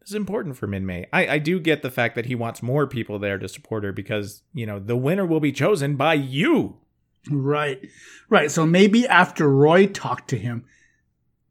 [0.00, 1.06] This is important for Min May.
[1.12, 3.92] I, I do get the fact that he wants more people there to support her
[3.92, 6.76] because, you know, the winner will be chosen by you.
[7.30, 7.80] Right.
[8.28, 8.50] Right.
[8.50, 10.64] So maybe after Roy talked to him,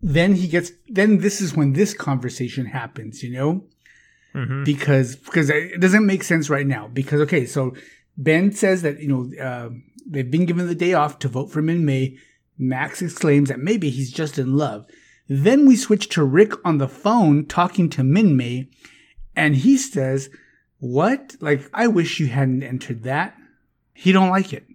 [0.02, 3.66] then he gets, then this is when this conversation happens, you know?
[4.36, 4.66] Mhm.
[4.66, 6.88] Because, because it doesn't make sense right now.
[6.88, 7.74] Because, okay, so
[8.18, 9.70] Ben says that, you know, uh,
[10.06, 12.18] they've been given the day off to vote for Min May.
[12.58, 14.86] Max exclaims that maybe he's just in love.
[15.28, 18.70] Then we switch to Rick on the phone talking to Min May,
[19.36, 20.30] and he says,
[20.80, 21.36] What?
[21.40, 23.36] Like, I wish you hadn't entered that.
[23.94, 24.66] He don't like it.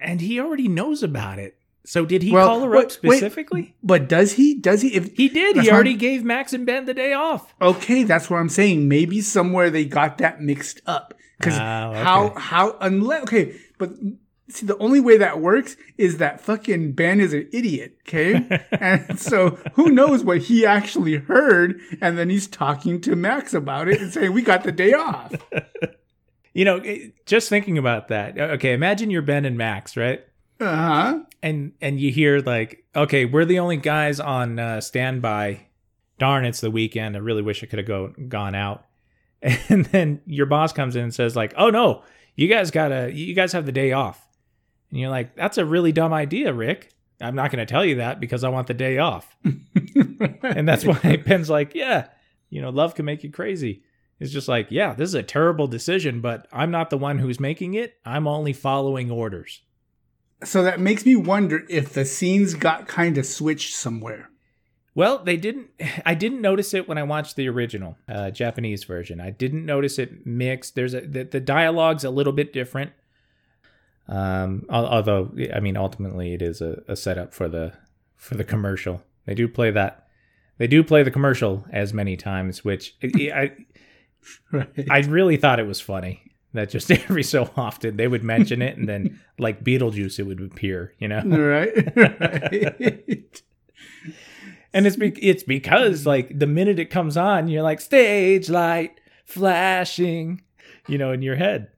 [0.00, 1.56] And he already knows about it.
[1.84, 3.74] So did he Well, call her wait, up specifically?
[3.82, 4.54] But does he?
[4.58, 4.88] Does he?
[4.94, 5.56] If He did.
[5.56, 7.54] He already gave Max and Ben the day off.
[7.62, 8.88] okay, that's what I'm saying.
[8.88, 11.14] Maybe somewhere they got that mixed up.
[11.38, 12.02] Because Ah, okay.
[12.02, 13.90] how how unless okay, but
[14.48, 17.98] see the only way that works is that fucking Ben is an idiot.
[18.08, 23.54] Okay, and so who knows what he actually heard, and then he's talking to Max
[23.54, 25.32] about it and saying we got the day off.
[26.56, 26.82] You know,
[27.26, 28.38] just thinking about that.
[28.38, 30.24] Okay, imagine you're Ben and Max, right?
[30.58, 31.20] Uh huh.
[31.42, 35.66] And and you hear like, okay, we're the only guys on uh, standby.
[36.18, 37.14] Darn, it's the weekend.
[37.14, 38.86] I really wish I could have go gone out.
[39.68, 42.02] And then your boss comes in and says like, oh no,
[42.36, 44.26] you guys gotta, you guys have the day off.
[44.90, 46.94] And you're like, that's a really dumb idea, Rick.
[47.20, 49.36] I'm not going to tell you that because I want the day off.
[49.44, 52.08] and that's why Ben's like, yeah,
[52.48, 53.82] you know, love can make you crazy.
[54.18, 57.38] It's just like, yeah, this is a terrible decision, but I'm not the one who's
[57.38, 57.94] making it.
[58.04, 59.62] I'm only following orders.
[60.44, 64.30] So that makes me wonder if the scenes got kind of switched somewhere.
[64.94, 65.68] Well, they didn't.
[66.06, 69.20] I didn't notice it when I watched the original uh, Japanese version.
[69.20, 70.74] I didn't notice it mixed.
[70.74, 72.92] There's a the, the dialogue's a little bit different.
[74.08, 77.74] Um, although I mean, ultimately, it is a, a setup for the
[78.16, 79.02] for the commercial.
[79.26, 80.08] They do play that.
[80.58, 83.52] They do play the commercial as many times, which I
[84.52, 84.86] Right.
[84.90, 88.76] I really thought it was funny that just every so often they would mention it,
[88.76, 90.94] and then like Beetlejuice, it would appear.
[90.98, 91.22] You know.
[91.22, 91.96] right.
[91.96, 93.42] right.
[94.72, 99.00] And it's be- it's because like the minute it comes on, you're like stage light
[99.24, 100.42] flashing,
[100.86, 101.68] you know, in your head.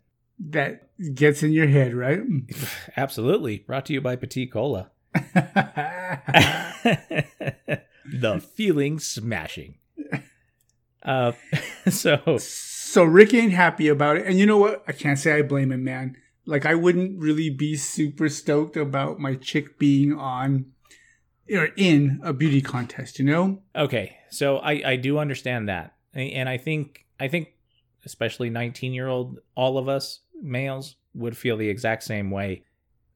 [0.40, 2.20] That gets in your head, right?
[2.96, 3.58] Absolutely.
[3.58, 4.90] Brought to you by Petite Cola.
[8.04, 9.76] the feeling smashing.
[11.08, 11.32] Uh,
[11.90, 14.26] so so Rick ain't happy about it.
[14.26, 14.84] And you know what?
[14.86, 16.16] I can't say I blame him, man.
[16.44, 20.66] Like I wouldn't really be super stoked about my chick being on
[21.50, 23.62] or in a beauty contest, you know?
[23.74, 27.54] okay, so I I do understand that, and I think I think
[28.04, 32.64] especially 19 year old all of us males would feel the exact same way.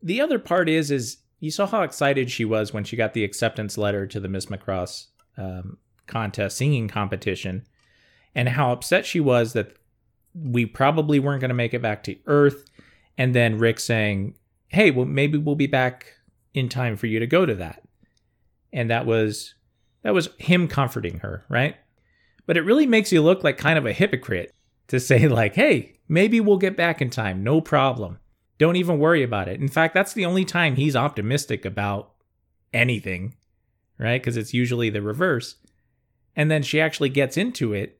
[0.02, 3.24] The other part is is you saw how excited she was when she got the
[3.24, 7.66] acceptance letter to the Miss Macross um, contest singing competition,
[8.34, 9.76] and how upset she was that
[10.34, 12.64] we probably weren't going to make it back to Earth,
[13.18, 14.34] and then Rick saying,
[14.68, 16.06] "Hey, well maybe we'll be back
[16.54, 17.82] in time for you to go to that,"
[18.72, 19.54] and that was
[20.02, 21.76] that was him comforting her, right?
[22.46, 24.52] But it really makes you look like kind of a hypocrite
[24.88, 28.18] to say like, "Hey, maybe we'll get back in time, no problem."
[28.58, 29.60] Don't even worry about it.
[29.60, 32.12] In fact, that's the only time he's optimistic about
[32.72, 33.34] anything,
[33.98, 34.20] right?
[34.20, 35.56] Because it's usually the reverse.
[36.36, 37.98] And then she actually gets into it,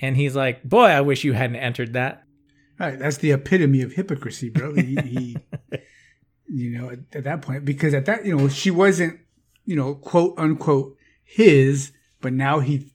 [0.00, 2.22] and he's like, Boy, I wish you hadn't entered that.
[2.78, 2.98] Right.
[2.98, 4.74] That's the epitome of hypocrisy, bro.
[4.74, 5.36] He, he
[6.48, 9.18] you know, at, at that point, because at that, you know, she wasn't,
[9.64, 12.92] you know, quote unquote his, but now he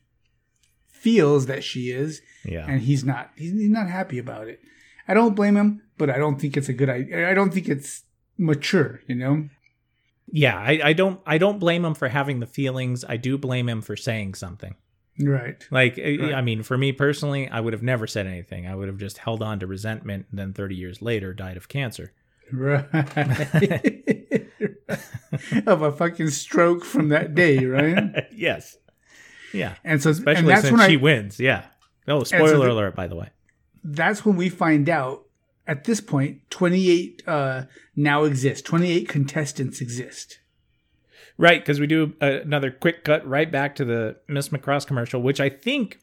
[0.88, 2.66] feels that she is, Yeah.
[2.68, 3.32] and he's not.
[3.36, 4.60] He's, he's not happy about it.
[5.08, 7.30] I don't blame him, but I don't think it's a good idea.
[7.30, 8.04] I don't think it's
[8.38, 9.50] mature, you know?
[10.32, 13.04] Yeah, I, I don't I don't blame him for having the feelings.
[13.08, 14.76] I do blame him for saying something.
[15.20, 15.64] Right.
[15.72, 16.34] Like I- Right.
[16.34, 18.68] I mean, for me personally, I would have never said anything.
[18.68, 21.68] I would have just held on to resentment and then 30 years later died of
[21.68, 22.14] cancer.
[22.52, 22.86] Right.
[25.68, 28.26] of a fucking stroke from that day, right?
[28.36, 28.78] yes.
[29.54, 29.76] Yeah.
[29.84, 31.40] And so, Especially and that's since when she I, wins.
[31.40, 31.66] Yeah.
[32.08, 33.30] Oh, so spoiler the- alert, by the way.
[33.84, 35.24] that's when we find out
[35.68, 37.64] at this point 28 uh
[37.96, 40.40] now exist 28 contestants exist
[41.42, 45.24] Right, because we do uh, another quick cut right back to the Miss Macross commercial,
[45.24, 45.98] which I think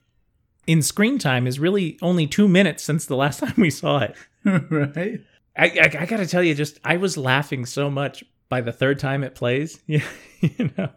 [0.67, 4.17] in screen time is really only two minutes since the last time we saw it.
[4.45, 5.21] right
[5.57, 8.73] I, I, I got to tell you, just I was laughing so much by the
[8.73, 9.81] third time it plays.
[9.87, 10.05] Yeah,
[10.41, 10.91] you know.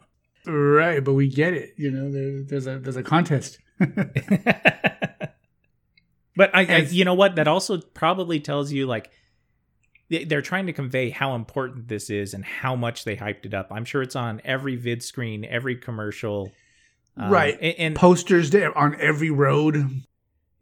[0.48, 3.60] right but we get it you know there, there's a there's a contest
[6.36, 7.36] but I, I, you know what?
[7.36, 9.12] That also probably tells you like
[10.26, 13.68] they're trying to convey how important this is and how much they hyped it up.
[13.72, 16.52] I'm sure it's on every vid screen, every commercial.
[17.18, 17.58] Um, Right.
[17.62, 20.02] and, and posters on every road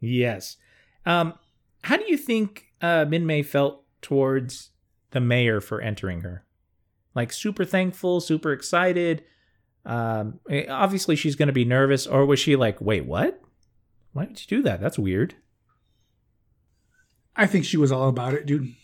[0.00, 0.56] Yes.
[1.04, 1.34] Um,
[1.82, 4.70] how do you think uh, Min May felt towards
[5.10, 6.44] the mayor for entering her.
[7.14, 9.24] Like super thankful, super excited.
[9.84, 13.40] Um, eh, obviously she's going to be nervous, or was she like, "Wait, what?
[14.12, 14.80] Why did you do that?
[14.80, 15.34] That's weird."
[17.34, 18.74] I think she was all about it, dude.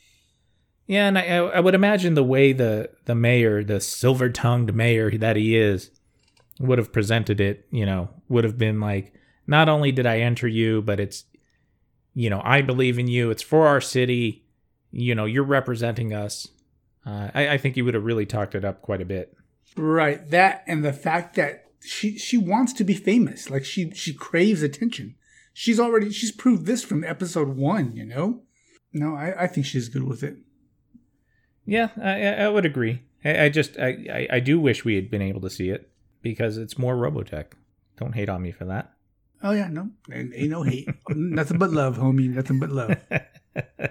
[0.87, 5.11] Yeah, and I, I would imagine the way the the mayor, the silver tongued mayor
[5.18, 5.90] that he is,
[6.61, 7.66] would have presented it.
[7.70, 9.12] You know, would have been like,
[9.46, 11.25] not only did I enter you, but it's,
[12.14, 13.31] you know, I believe in you.
[13.31, 14.44] It's for our city.
[14.92, 16.46] You know, you're representing us.
[17.05, 19.37] Uh, I, I think he would have really talked it up quite a bit.
[19.77, 20.29] Right.
[20.31, 23.51] That and the fact that she she wants to be famous.
[23.51, 25.16] Like she she craves attention.
[25.53, 27.94] She's already she's proved this from episode one.
[27.94, 28.42] You know.
[28.92, 30.38] No, I, I think she's good with it.
[31.66, 33.02] Yeah, I, I would agree.
[33.24, 35.90] I, I just I, I, I do wish we had been able to see it
[36.22, 37.52] because it's more Robotech.
[37.98, 38.92] Don't hate on me for that.
[39.42, 40.88] Oh yeah, no, ain't, ain't no hate.
[41.11, 42.31] Nothing but love, homie.
[42.31, 42.96] Nothing but love.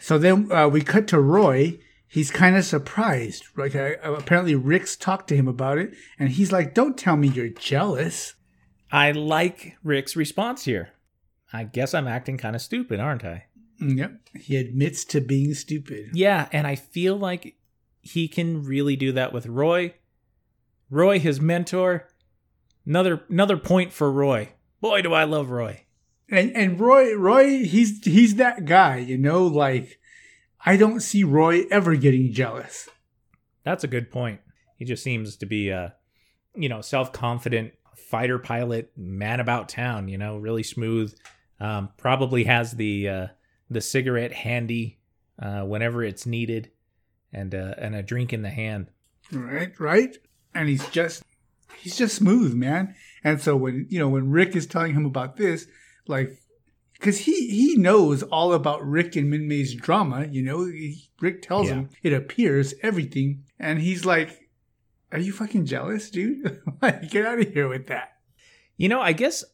[0.00, 1.78] so then uh, we cut to Roy.
[2.06, 3.44] He's kind of surprised.
[3.56, 7.28] Like uh, apparently Rick's talked to him about it, and he's like, "Don't tell me
[7.28, 8.34] you're jealous."
[8.90, 10.90] I like Rick's response here.
[11.52, 13.46] I guess I'm acting kind of stupid, aren't I?
[13.80, 14.20] Yep.
[14.34, 16.10] He admits to being stupid.
[16.12, 17.56] Yeah, and I feel like
[18.00, 19.94] he can really do that with Roy.
[20.90, 22.08] Roy, his mentor.
[22.86, 24.50] Another another point for Roy.
[24.80, 25.84] Boy, do I love Roy.
[26.30, 29.98] And and Roy Roy he's he's that guy, you know, like
[30.64, 32.88] I don't see Roy ever getting jealous.
[33.64, 34.40] That's a good point.
[34.76, 35.94] He just seems to be a
[36.54, 41.14] you know, self-confident fighter pilot, man about town, you know, really smooth.
[41.60, 43.26] Um, probably has the uh,
[43.70, 44.98] the cigarette handy
[45.40, 46.70] uh, whenever it's needed,
[47.32, 48.90] and uh, and a drink in the hand.
[49.32, 50.16] Right, right.
[50.54, 51.22] And he's just
[51.76, 52.94] he's just smooth, man.
[53.22, 55.66] And so when you know when Rick is telling him about this,
[56.06, 56.38] like,
[56.94, 60.26] because he he knows all about Rick and Minmay's drama.
[60.26, 61.74] You know, he, Rick tells Yeah.
[61.74, 64.48] him it appears everything, and he's like,
[65.12, 66.60] "Are you fucking jealous, dude?
[66.82, 68.14] like, get out of here with that."
[68.76, 69.44] You know, I guess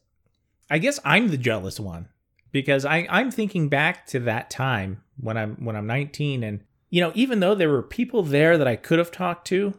[0.69, 2.07] I guess I'm the jealous one
[2.55, 7.01] because I I'm thinking back to that time when I'm when I'm 19 and you
[7.01, 9.73] know, even though there were people there that I could have talked to,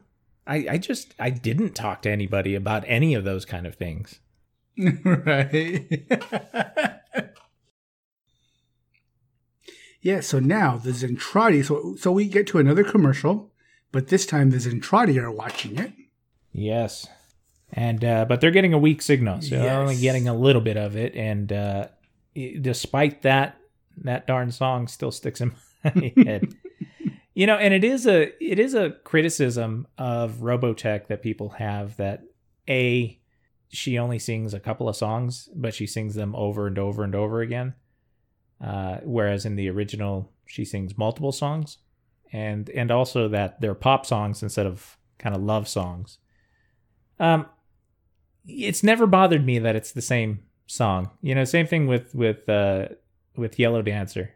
[0.46, 4.20] I I just I didn't talk to anybody about any of those kind of things.
[4.76, 5.86] right.
[10.02, 13.54] yeah, so now the Zentraedi, so so we get to another commercial,
[13.90, 15.94] but this time the Zentraedi are watching it.
[16.52, 17.08] Yes.
[17.72, 20.76] And uh but they're getting a weak signal, so they're only getting a little bit
[20.76, 21.88] of it and uh
[22.60, 23.58] despite that
[23.98, 25.52] that darn song still sticks in
[25.84, 26.54] my head.
[27.36, 31.94] You know, and it is a it is a criticism of Robotech that people have
[31.98, 32.22] that
[32.66, 33.20] a
[33.68, 37.14] she only sings a couple of songs, but she sings them over and over and
[37.14, 37.74] over again.
[38.58, 41.76] Uh, whereas in the original, she sings multiple songs,
[42.32, 46.16] and and also that they're pop songs instead of kind of love songs.
[47.20, 47.44] Um,
[48.46, 51.10] it's never bothered me that it's the same song.
[51.22, 52.88] You know, same thing with with uh,
[53.36, 54.32] with Yellow Dancer.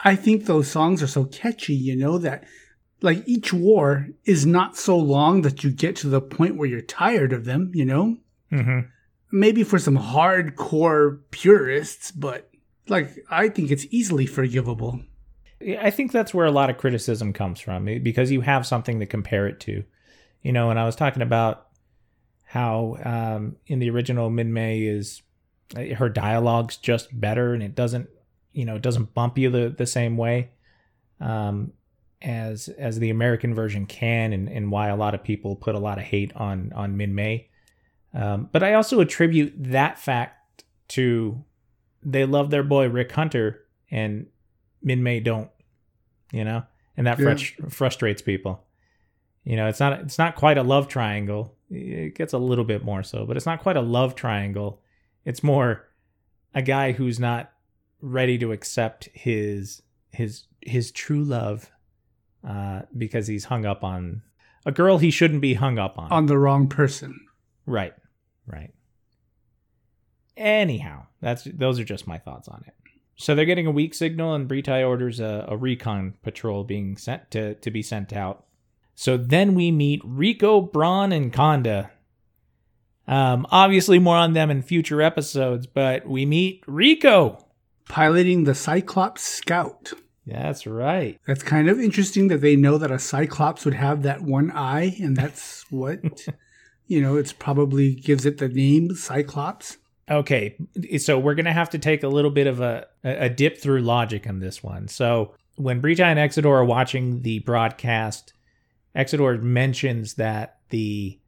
[0.00, 2.44] I think those songs are so catchy, you know, that
[3.00, 6.80] like each war is not so long that you get to the point where you're
[6.80, 8.16] tired of them, you know?
[8.52, 8.80] Mm-hmm.
[9.30, 12.50] Maybe for some hardcore purists, but
[12.88, 15.00] like I think it's easily forgivable.
[15.80, 19.00] I think that's where a lot of criticism comes from eh, because you have something
[19.00, 19.84] to compare it to.
[20.42, 21.66] You know, and I was talking about
[22.44, 25.20] how um, in the original Min May is
[25.76, 28.08] her dialogue's just better and it doesn't,
[28.52, 30.50] you know, it doesn't bump you the, the same way
[31.20, 31.72] um,
[32.22, 35.78] as as the American version can, and, and why a lot of people put a
[35.78, 37.48] lot of hate on on Min May.
[38.14, 41.44] Um, but I also attribute that fact to
[42.02, 44.26] they love their boy Rick Hunter and
[44.82, 45.50] Min May don't,
[46.32, 46.64] you know,
[46.96, 47.26] and that Yeah.
[47.26, 48.64] frust- frustrates people.
[49.44, 51.54] You know, it's not it's not quite a love triangle.
[51.70, 54.80] It gets a little bit more so, but it's not quite a love triangle.
[55.24, 55.88] It's more
[56.54, 57.52] a guy who's not
[58.00, 61.70] ready to accept his his his true love
[62.46, 64.22] uh, because he's hung up on
[64.64, 66.10] a girl he shouldn't be hung up on.
[66.10, 67.18] On the wrong person.
[67.66, 67.94] Right.
[68.46, 68.72] Right.
[70.36, 72.74] Anyhow, that's those are just my thoughts on it.
[73.16, 77.32] So they're getting a weak signal, and Britai orders a, a recon patrol being sent
[77.32, 78.44] to, to be sent out.
[78.94, 81.90] So then we meet Rico, Bron, and Konda.
[83.08, 87.44] Um, obviously, more on them in future episodes, but we meet Rico.
[87.88, 89.94] Piloting the Cyclops Scout.
[90.26, 91.18] That's right.
[91.26, 94.94] That's kind of interesting that they know that a Cyclops would have that one eye,
[95.00, 96.00] and that's what,
[96.86, 99.78] you know, it's probably gives it the name Cyclops.
[100.10, 100.56] Okay,
[100.98, 104.26] so we're gonna have to take a little bit of a a dip through logic
[104.26, 104.88] on this one.
[104.88, 108.32] So when Britai and Exedore are watching the broadcast,
[108.96, 111.18] Exedore mentions that the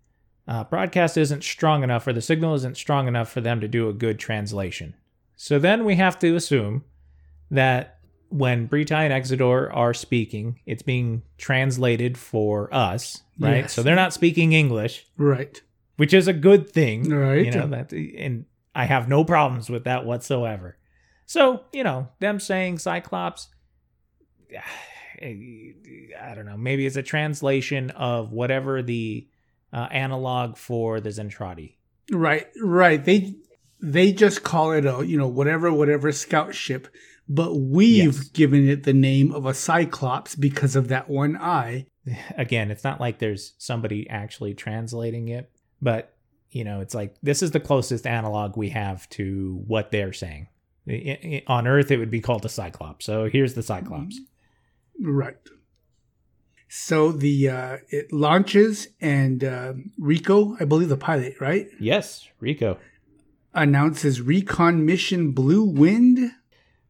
[0.51, 3.89] uh, broadcast isn't strong enough or the signal isn't strong enough for them to do
[3.89, 4.95] a good translation.
[5.37, 6.85] So then we have to assume
[7.53, 7.99] that
[8.31, 13.59] when Britai and Exedore are speaking, it's being translated for us, right?
[13.59, 13.73] Yes.
[13.73, 15.61] So they're not speaking English, Right.
[15.97, 17.47] which is a good thing, Right.
[17.47, 18.45] You know that, and
[18.75, 20.77] I have no problems with that whatsoever.
[21.27, 23.49] So you know them saying Cyclops,
[25.23, 26.57] I don't know.
[26.57, 29.27] Maybe it's a translation of whatever the
[29.73, 31.75] uh, analog for the Zentraedi.
[32.11, 32.47] Right.
[32.63, 33.05] Right.
[33.05, 33.35] They
[33.81, 36.89] they just call it a you know whatever whatever scout ship,
[37.29, 38.29] but we've Yes.
[38.29, 41.87] given it the name of a cyclops because of that one eye.
[42.37, 45.51] Again, it's not like there's somebody actually translating it,
[45.81, 46.15] but
[46.51, 50.49] you know, it's like this is the closest analog we have to what they're saying.
[50.89, 53.05] I- I- on Earth, it would be called a Cyclops.
[53.07, 54.19] So here's the Cyclops.
[55.01, 55.37] Right.
[56.73, 62.79] So the uh, it launches and uh, Rico, I believe the pilot, right, Yes, Rico.
[63.53, 66.31] announces recon mission Blue Wind.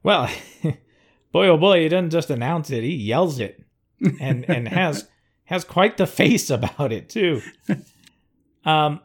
[0.02, 0.28] Well,
[1.32, 3.64] boy oh boy, he doesn't just announce it; he yells it,
[4.20, 5.08] and and has
[5.44, 7.40] has quite the face about it too.
[8.66, 9.00] Um,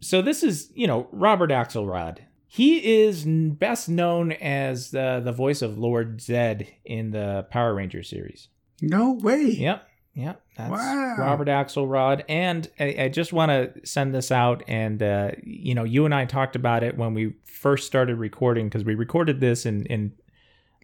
[0.00, 2.18] so this is you know Robert Axelrod.
[2.46, 8.10] He is best known as the the voice of Lord Zed in the Power Rangers
[8.10, 8.48] series.
[8.82, 9.44] No way.
[9.44, 11.16] Yep, yep, that's Wow.
[11.18, 12.24] Robert Axelrod.
[12.28, 16.14] And I, I just want to send this out, and uh, you know, you and
[16.14, 20.12] I talked about it when we first started recording because we recorded this in in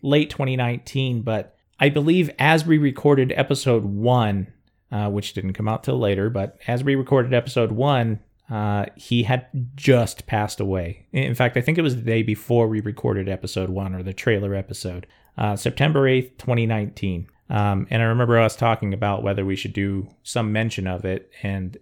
[0.03, 4.49] late 2019, but I believe as we recorded episode one,
[4.91, 8.21] uh, which didn't come out till later, but as we recorded episode one.
[8.51, 11.07] Uh, he had just passed away.
[11.13, 14.13] In fact, I think it was the day before we recorded episode one or the
[14.13, 15.07] trailer episode,
[15.39, 17.29] uh, September 8th, 2019.
[17.51, 21.31] Um, and I remember us talking about whether we should do some mention of it.
[21.43, 21.77] And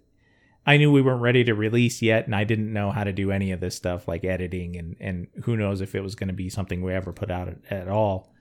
[0.67, 3.31] I knew we weren't ready to release yet, and I didn't know how to do
[3.31, 6.35] any of this stuff like editing, and, and who knows if it was going to
[6.35, 8.33] be something we ever put out at, at all.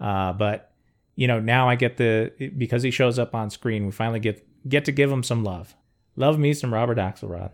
[0.00, 0.72] Uh, but
[1.14, 4.46] you know, now I get the because he shows up on screen, we finally get
[4.68, 5.74] get to give him some love.
[6.16, 7.52] Love me some Robert Axelrod.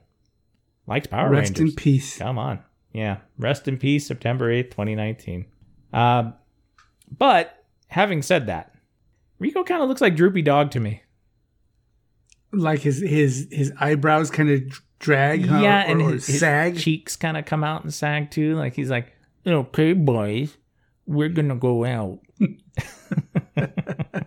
[0.87, 1.61] Liked Power Rest Rangers.
[1.61, 2.18] Rest in peace.
[2.18, 2.61] Come on.
[2.93, 3.18] Yeah.
[3.39, 5.47] Rest in peace, September 8th, 2019.
[5.93, 6.35] Um,
[7.16, 8.74] but having said that,
[9.39, 11.03] Rico kind of looks like Droopy Dog to me.
[12.53, 14.62] Like his his his eyebrows kind of
[15.01, 15.59] drag, huh?
[15.59, 18.55] yeah, or, and or his, his cheeks kind of come out and sag too.
[18.55, 19.12] Like he's like,
[19.47, 20.57] okay, boys,
[21.07, 22.20] we're going to go out.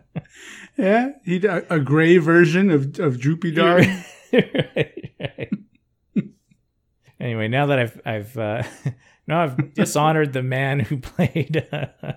[0.78, 3.84] Yeah, he a, a gray version of of Droopy Dog.
[4.32, 5.49] right, right.
[7.20, 8.64] Anyway, now that I've I've uh,
[9.28, 12.14] now I've dishonored the man who played uh,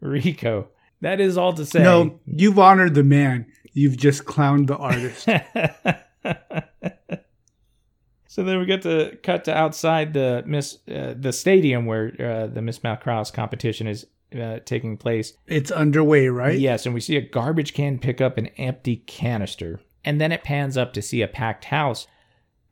[0.00, 0.68] Rico.
[1.00, 1.82] That is all to say.
[1.82, 3.46] No, you've honored the man.
[3.72, 5.24] You've just clowned the artist.
[8.28, 12.46] so then we get to cut to outside the Miss uh, the stadium where uh,
[12.48, 14.06] the Miss Macross competition is
[14.38, 15.32] uh, taking place.
[15.46, 16.58] it's underway, right?
[16.58, 20.44] Yes, and we see a garbage can pick up an empty canister, and then it
[20.44, 22.06] pans up to see a packed house.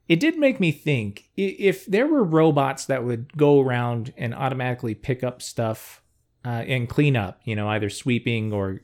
[0.07, 4.95] It did make me think if there were robots that would go around and automatically
[4.95, 5.98] pick up stuff
[6.45, 8.81] uh, and clean up, you know, either sweeping or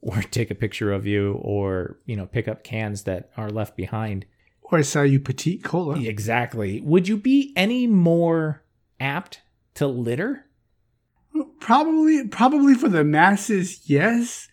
[0.00, 3.76] or take a picture of you or you know pick up cans that are left
[3.76, 4.26] behind.
[4.68, 6.00] Or sell you petite cola.
[6.00, 6.80] Exactly.
[6.80, 8.64] Would you be any more
[8.98, 9.42] apt
[9.74, 10.46] to litter?
[11.60, 14.48] Probably, probably for the masses, yes.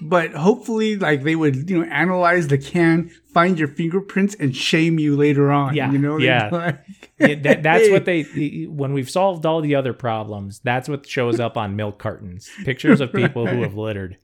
[0.00, 4.98] But hopefully, like they would, you know, analyze the can, find your fingerprints, and shame
[5.00, 5.74] you later on.
[5.74, 6.18] Yeah, you know.
[6.28, 6.48] Yeah.
[6.52, 6.84] like,
[7.18, 8.22] Yeah, that, that's what they
[8.68, 13.00] when we've solved all the other problems that's what shows up on milk cartons pictures
[13.00, 14.16] of people who have littered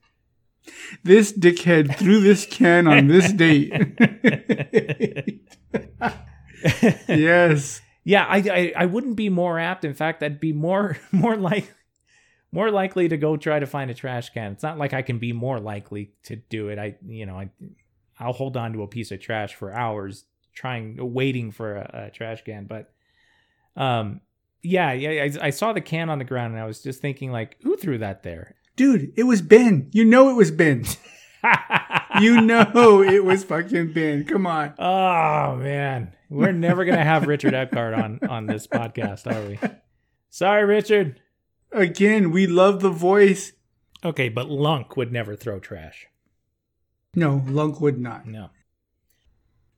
[1.03, 3.73] This dickhead threw this can on this date.
[7.07, 7.81] yes.
[8.03, 11.73] yeah I, I i wouldn't be more apt in fact i'd be more more like
[12.55, 15.19] more likely to go try to find a trash can it's not like i can
[15.19, 17.49] be more likely to do it i you know i
[18.19, 22.09] i'll hold on to a piece of trash for hours trying waiting for a, a
[22.11, 22.91] trash can but
[23.75, 24.21] um
[24.63, 27.31] yeah yeah I, I saw the can on the ground and i was just thinking
[27.31, 29.89] like who threw that there Dude, it was Ben.
[29.93, 30.85] You know it was Ben.
[32.21, 34.23] You know it was fucking Ben.
[34.23, 34.73] Come on.
[34.79, 39.59] Oh man, we're never gonna have Richard Epcar on on this podcast, are we?
[40.29, 41.19] Sorry, Richard.
[41.71, 43.53] Again, we love the voice.
[44.03, 46.07] Okay, but Lunk would never throw trash.
[47.15, 48.27] No, Lunk would not.
[48.27, 48.49] No.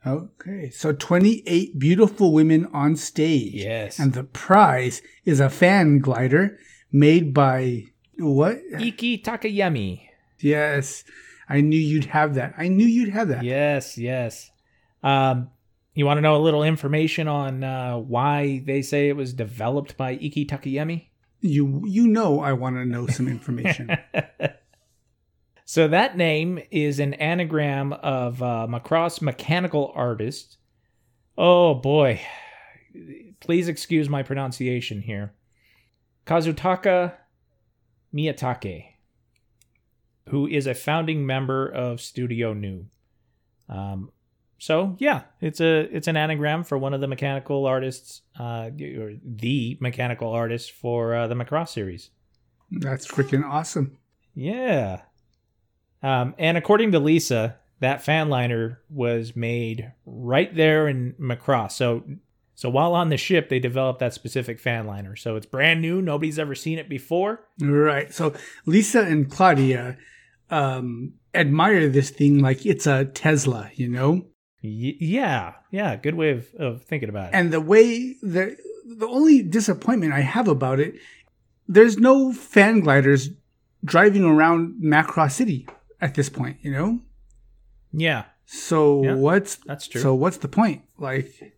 [0.06, 3.54] Okay, so 28 beautiful women on stage.
[3.54, 4.00] Yes.
[4.00, 6.58] And the prize is a fan glider
[6.92, 7.86] made by
[8.18, 8.60] What?
[8.80, 10.02] Iki Takayemi.
[10.40, 11.04] Yes.
[11.50, 12.54] I knew you'd have that.
[12.58, 13.44] I knew you'd have that.
[13.44, 14.52] Yes, yes.
[15.04, 15.50] Um,
[15.94, 19.98] you want to know a little information on uh, why they say it was developed
[19.98, 21.08] by Iki Takayemi?
[21.40, 23.96] You you know I want to know some information.
[25.66, 30.58] so that name is an anagram of uh, Macross mechanical artist.
[31.38, 32.22] Oh boy,
[33.40, 35.34] please excuse my pronunciation here.
[36.26, 37.14] Kazutaka
[38.14, 38.86] Miyatake,
[40.30, 42.88] who is a founding member of Studio Nue.
[43.70, 44.12] Um,
[44.58, 49.14] so yeah, it's a it's an anagram for one of the mechanical artists, uh, or
[49.24, 52.10] the mechanical artist for uh, the Macross series.
[52.72, 53.98] That's freaking awesome.
[54.34, 55.02] Yeah.
[56.04, 61.74] Um, and according to Lisa, that fan liner was made right there in Macross.
[61.74, 62.04] So
[62.56, 65.16] so while on the ship, they developed that specific fan liner.
[65.16, 66.02] So it's brand new.
[66.02, 67.42] Nobody's ever seen it before.
[67.62, 68.12] Right.
[68.12, 68.34] So
[68.66, 69.96] Lisa and Claudia
[70.50, 74.26] um, admire this thing like it's a Tesla, you know?
[74.64, 75.54] Y- yeah.
[75.72, 75.96] Yeah.
[75.96, 77.36] Good way of, of thinking about it.
[77.36, 80.96] And the way the the only disappointment I have about it,
[81.68, 83.30] there's no fan gliders
[83.84, 85.68] driving around Macross City
[86.02, 87.02] at this point, you know?
[87.92, 88.26] yeah.
[88.46, 90.00] So Yeah, what's That's true.
[90.02, 90.84] so what's the point?
[90.98, 91.54] Like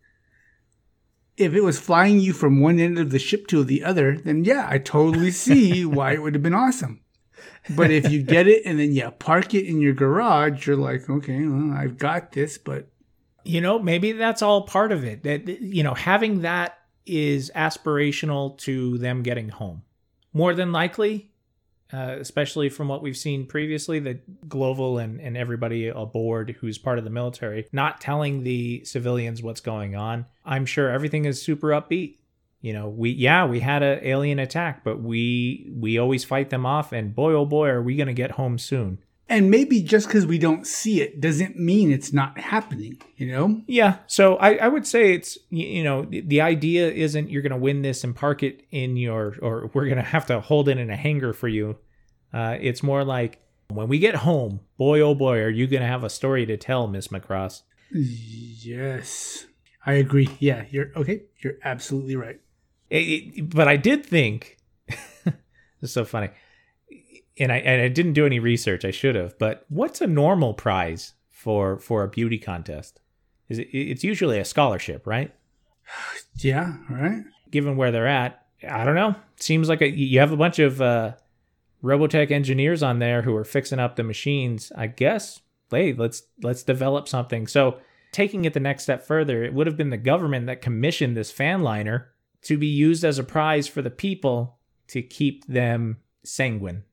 [1.37, 4.43] if it was flying you from one end of the ship to the other, then
[4.43, 7.01] yeah, I totally see why it would have been awesome.
[7.69, 11.09] But if you get it and then you park it in your garage, you're like,
[11.09, 12.88] okay, well, I've got this, but
[13.43, 15.23] you know, maybe that's all part of it.
[15.23, 19.83] That you know, having that is aspirational to them getting home.
[20.33, 21.31] More than likely,
[21.91, 26.99] uh, especially from what we've seen previously, that Global and, and everybody aboard who's part
[26.99, 30.25] of the military not telling the civilians what's going on.
[30.45, 32.17] I'm sure everything is super upbeat.
[32.61, 36.65] You know, we yeah, we had a alien attack, but we we always fight them
[36.65, 38.99] off, and boy oh boy, are we gonna get home soon.
[39.29, 43.61] And maybe just because we don't see it doesn't mean it's not happening, you know?
[43.67, 47.57] Yeah, so I, I would say it's you know the, idea isn't you're going to
[47.57, 50.77] win this and park it in your or we're going to have to hold it
[50.77, 51.77] in a hangar for you.
[52.33, 55.87] Uh, it's more like when we get home, boy oh boy, are you going to
[55.87, 57.61] have a story to tell, Miss Macross?
[57.91, 59.45] Yes.
[59.85, 60.29] I agree.
[60.39, 61.23] Yeah, you're okay.
[61.43, 62.39] You're absolutely right.
[62.89, 62.97] It-
[63.37, 64.57] it- but I did think
[65.81, 66.29] it's so funny,
[67.39, 68.85] and I and I didn't do any research.
[68.85, 69.37] I should have.
[69.37, 72.99] But what's a normal prize for for a beauty contest?
[73.47, 73.67] Is it?
[73.71, 75.33] It's usually a scholarship, right?
[76.41, 77.23] Yeah, right?
[77.51, 79.15] given where they're at, I don't know.
[79.37, 81.13] Seems like a, you have a bunch of uh,
[81.83, 84.71] Robotech engineers on there who are fixing up the machines.
[84.75, 87.47] I guess, hey, let's let's develop something.
[87.47, 87.77] So,
[88.11, 91.31] taking it the next step further, it would have been the government that commissioned this
[91.31, 92.11] fan liner
[92.43, 96.83] to be used as a prize for the people to keep them sanguine,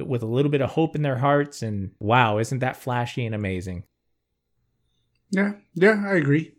[0.00, 1.62] with a little bit of hope in their hearts.
[1.62, 3.84] And wow, isn't that flashy and amazing?
[5.30, 6.54] Yeah, yeah, I agree.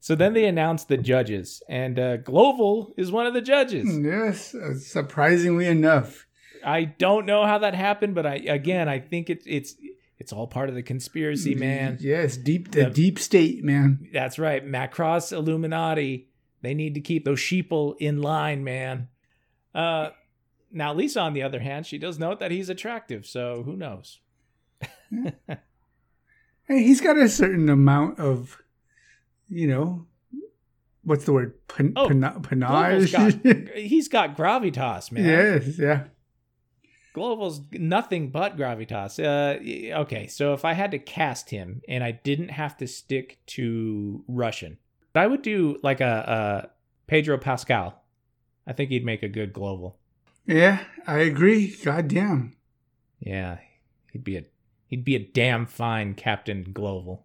[0.00, 3.88] So then they announced the judges, and uh, Global is one of the judges.
[3.98, 6.26] Yes, uh, surprisingly enough.
[6.64, 9.74] I don't know how that happened, but I again I think it's it's
[10.18, 11.96] it's all part of the conspiracy, man.
[12.00, 14.08] Yes, deep the The- deep state, man.
[14.12, 16.28] That's right, Macross Illuminati.
[16.62, 19.08] They need to keep those sheeple in line, man.
[19.74, 20.10] Uh,
[20.74, 24.20] now Lisa, on the other hand, she does note that he's attractive, so who knows?
[26.66, 28.56] Hey, he's got a certain amount of,
[29.50, 30.06] you know,
[31.02, 31.52] what's the word?
[31.68, 33.34] Pan- Oh, pana- Global's panache.
[33.34, 35.24] got, he's got gravitas, man.
[35.26, 36.04] yes, yeah.
[37.12, 39.22] Global's nothing but gravitas.
[39.22, 43.40] Uh, okay, so if I had to cast him and I didn't have to stick
[43.48, 44.78] to Russian,
[45.14, 46.70] I would do like a, a
[47.06, 48.02] Pedro Pascal.
[48.66, 49.98] I think he'd make a good Global.
[50.46, 51.74] Yeah, I agree.
[51.84, 52.56] God damn.
[53.20, 53.58] Yeah,
[54.12, 54.44] he'd be a
[54.86, 57.24] he'd be a damn fine Captain Global.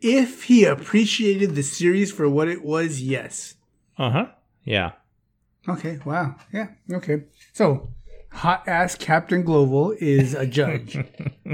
[0.00, 3.54] If he appreciated the series for what it was, yes.
[3.98, 4.26] Uh huh.
[4.64, 4.92] Yeah.
[5.68, 6.36] Okay, wow.
[6.52, 7.22] Yeah, okay.
[7.52, 7.90] So,
[8.32, 10.98] hot ass Captain Global is a judge.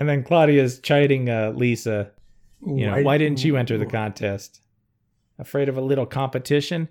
[0.00, 2.10] And then Claudia's chiding uh, Lisa.
[2.66, 4.62] You know, why didn't you enter the contest?
[5.38, 6.88] Afraid of a little competition?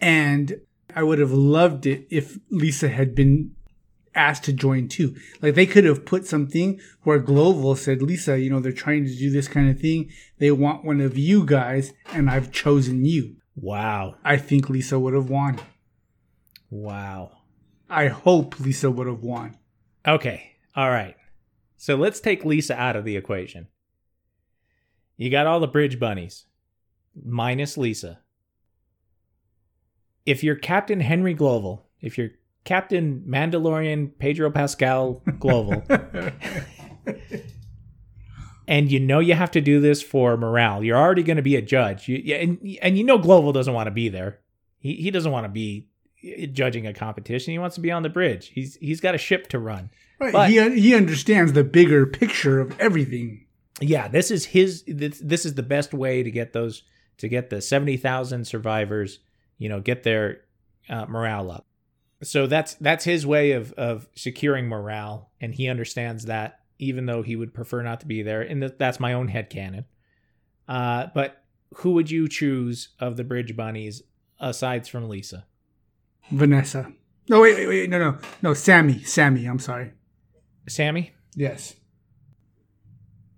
[0.00, 0.60] And
[0.94, 3.54] I would have loved it if Lisa had been
[4.14, 5.16] asked to join too.
[5.40, 9.14] Like they could have put something where Global said, Lisa, you know, they're trying to
[9.14, 10.10] do this kind of thing.
[10.38, 13.36] They want one of you guys, and I've chosen you.
[13.54, 14.16] Wow.
[14.24, 15.60] I think Lisa would have won.
[16.70, 17.38] Wow.
[17.88, 19.56] I hope Lisa would have won.
[20.06, 20.52] Okay.
[20.76, 21.16] All right.
[21.76, 23.68] So let's take Lisa out of the equation.
[25.16, 26.46] You got all the bridge bunnies,
[27.14, 28.20] minus Lisa.
[30.26, 32.30] If you're Captain Henry Global, if you're
[32.64, 35.82] Captain Mandalorian Pedro Pascal Global.
[38.68, 40.84] and you know you have to do this for morale.
[40.84, 42.08] You're already going to be a judge.
[42.08, 44.40] You, yeah, and, and you know Global doesn't want to be there.
[44.78, 45.88] He, he doesn't want to be
[46.22, 47.52] eh, judging a competition.
[47.52, 48.48] He wants to be on the bridge.
[48.48, 49.90] He's he's got a ship to run.
[50.18, 50.32] Right.
[50.32, 53.46] But- he he understands the bigger picture of everything.
[53.80, 56.82] yeah this is his this, this is the best way to get those
[57.16, 59.20] to get the 70,000 survivors
[59.60, 60.40] you know get their
[60.88, 61.66] uh, morale up
[62.22, 67.22] so that's that's his way of of securing morale and he understands that even though
[67.22, 69.84] he would prefer not to be there and that that's my own head canon
[70.66, 71.44] uh but
[71.76, 74.02] who would you choose of the bridge bunnies
[74.40, 75.46] aside from lisa
[76.32, 76.92] Vanessa.
[77.28, 77.90] No, wait, wait, wait.
[77.90, 78.54] No, no, no.
[78.54, 79.02] Sammy.
[79.02, 79.46] Sammy.
[79.46, 79.92] I'm sorry.
[80.68, 81.74] sammy Yes.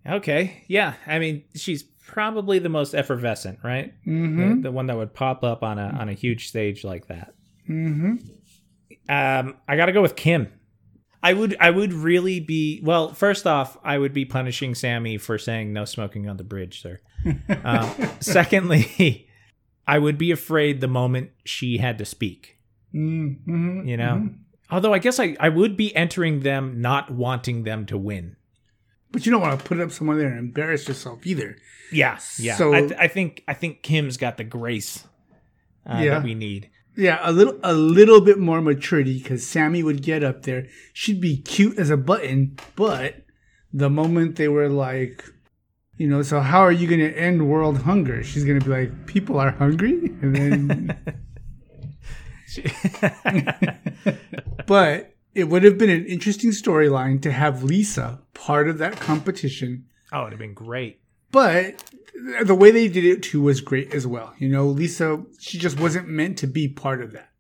[0.07, 4.57] okay yeah i mean she's probably the most effervescent right Mm-hmm.
[4.57, 7.35] the, the one that would pop up on a on a huge stage like that
[7.69, 8.17] Mm-hmm.
[9.09, 10.53] Um, I gotta go with Kim.
[11.23, 13.13] I would I would really be well.
[13.15, 16.99] First off, I would be punishing Sammy for saying no smoking on the bridge, sir.
[17.65, 17.89] Um,
[18.21, 19.29] secondly,
[19.87, 22.59] I would be afraid the moment she had to speak.
[22.93, 23.87] Mm-hmm.
[23.87, 24.31] You know,
[24.71, 28.37] although I guess I I would be entering them not wanting them to win.
[29.13, 31.57] But you don't want to put it up someone there and embarrass yourself either.
[31.93, 32.57] Yeah, yeah.
[32.57, 35.07] So- I, th- I think I think Kim's got the grace
[35.87, 36.15] uh, Yeah.
[36.15, 36.71] that we need.
[36.97, 40.67] Yeah, a little a little bit more maturity because Sammy would get up there.
[40.93, 43.23] She'd be cute as a button, but
[43.73, 45.25] the moment they were like,
[45.97, 48.23] you know, so how are you going to end world hunger?
[48.23, 51.17] She's going to be like, people are hungry, and then.
[54.67, 59.87] but it would have been an interesting storyline to have Lisa part of that competition.
[60.13, 61.01] oh, it'd have been great.
[61.31, 61.83] But
[62.45, 64.35] the way they did it too was great as well.
[64.39, 67.31] You know, Lisa, she just wasn't meant to be part of that.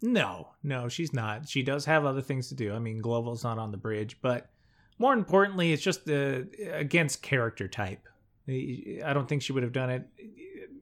[0.00, 1.48] No, no, she's not.
[1.48, 2.74] She does have other things to do.
[2.74, 4.50] I mean, Global's not on the bridge, but
[4.98, 8.06] more importantly, it's just uh, against character type.
[8.48, 10.06] I don't think she would have done it.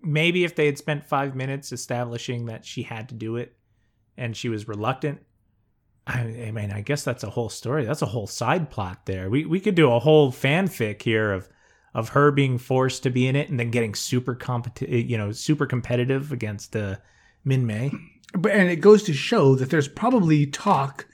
[0.03, 3.57] Maybe if they had spent five minutes establishing that she had to do it
[4.16, 5.20] and she was reluctant.
[6.07, 7.84] I, I mean, I guess that's a whole story.
[7.84, 9.30] That's a whole side plot there.
[9.30, 11.48] We we could do a whole fanfic here of
[11.94, 15.30] of her being forced to be in it and then getting super competi- you know,
[15.30, 16.96] super competitive against uh,
[17.44, 17.92] Min May.
[18.34, 21.07] But and it goes to show that there's probably talk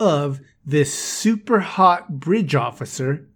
[0.00, 3.28] of this super hot bridge officer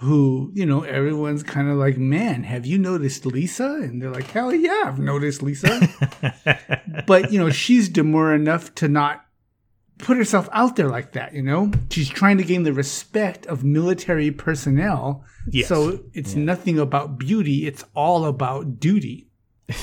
[0.00, 3.78] who, you know, everyone's kind of like, man, have you noticed Lisa?
[3.82, 5.88] And they're like, hell yeah, I've noticed Lisa.
[7.06, 9.24] but, you know, she's demure enough to not
[9.98, 11.70] put herself out there like that, you know?
[11.90, 15.24] She's trying to gain the respect of military personnel.
[15.50, 15.68] Yes.
[15.68, 19.28] So it's nothing about beauty, it's all about duty.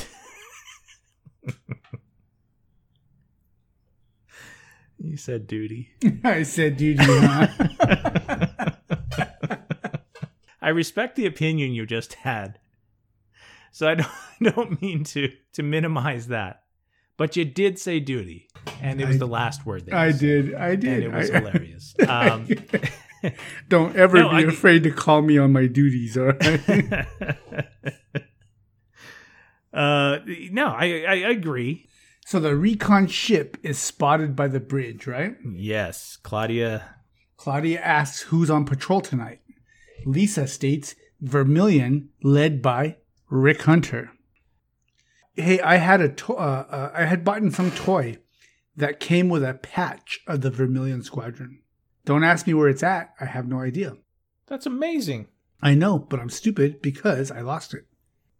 [5.05, 5.91] You said duty.
[6.23, 7.47] I said duty, huh?
[10.61, 12.59] I respect the opinion you just had.
[13.71, 14.09] So I don't,
[14.41, 16.63] I don't mean to to minimize that.
[17.17, 18.47] But you did say duty,
[18.81, 19.95] and it was I- the last word there.
[19.95, 20.53] I did.
[20.53, 20.93] I did.
[20.93, 21.95] And it was I- hilarious.
[22.07, 22.47] Um,
[23.69, 26.69] Don't ever No, be I- afraid to call me on my duties, all right?
[29.73, 30.19] uh,
[30.51, 31.87] no, I, I agree.
[32.25, 35.35] so the recon ship is spotted by the bridge, right?
[35.53, 36.95] Yes, Claudia.
[37.37, 39.39] Claudia asks who's on patrol tonight.
[40.05, 42.97] Lisa states Vermilion, led by
[43.29, 44.11] Rick Hunter.
[45.35, 48.17] Hey, I had a to- uh, uh, I had bought some toy
[48.75, 51.59] that came with a patch of the Vermilion Squadron.
[52.05, 53.13] Don't ask me where it's at.
[53.19, 53.97] I have no idea.
[54.47, 55.27] That's amazing.
[55.61, 57.85] I know, but I'm stupid because I lost it.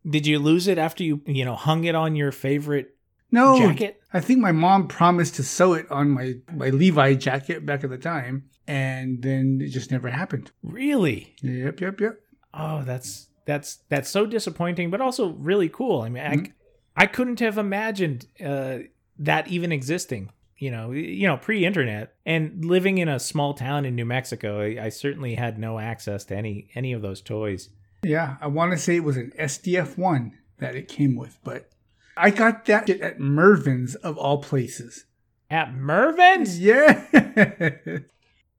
[0.07, 2.95] Did you lose it after you you know hung it on your favorite
[3.31, 3.99] No, jacket?
[4.13, 7.89] I think my mom promised to sew it on my, my Levi jacket back at
[7.89, 10.51] the time, and then it just never happened.
[10.61, 11.35] Really?
[11.41, 12.19] Yep, yep, yep.
[12.53, 16.01] Oh, that's that's that's so disappointing, but also really cool.
[16.01, 16.23] I mean.
[16.23, 16.51] I,
[16.95, 18.79] I couldn't have imagined uh,
[19.19, 20.31] that even existing.
[20.57, 24.85] You know, you know, pre-internet and living in a small town in New Mexico, I,
[24.85, 27.69] I certainly had no access to any any of those toys.
[28.03, 31.69] Yeah, I want to say it was an SDF one that it came with, but
[32.15, 35.03] I got that shit at Mervyn's of all places.
[35.49, 36.59] At Mervyn's?
[36.59, 37.03] Yeah,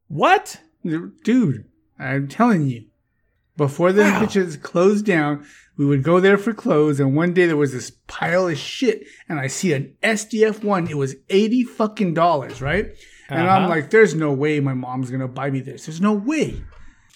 [0.09, 0.61] What?
[0.85, 1.65] dude,
[1.99, 2.85] I'm telling you.
[3.57, 4.57] Before the Wow.
[4.63, 5.45] closed down,
[5.79, 9.07] we would go there for clothes, and one day there was this pile of shit,
[9.29, 10.87] and I see an SDF one.
[10.89, 12.91] It was eighty fucking dollars, right?
[13.29, 13.69] And I'm Uh-huh.
[13.71, 15.87] like, "There's no way my mom's gonna buy me this.
[15.87, 16.63] There's no way."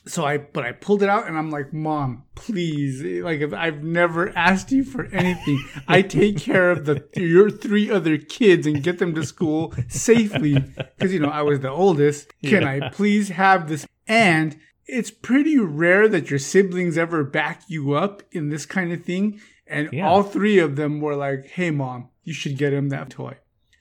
[0.06, 3.84] So I, but I pulled it out and I'm like, Mom, please, like if I've
[3.84, 5.62] never asked you for anything.
[5.86, 10.54] I take care of the your three other kids and get them to school safely
[10.98, 12.32] because you know I was the oldest.
[12.42, 13.86] Can I please have this?
[14.08, 14.56] And
[14.92, 19.40] it's pretty rare that your siblings ever back you up in this kind of thing.
[19.66, 20.08] And Yeah.
[20.08, 23.34] all three of them were like, "Hey, mom, you should get him that toy."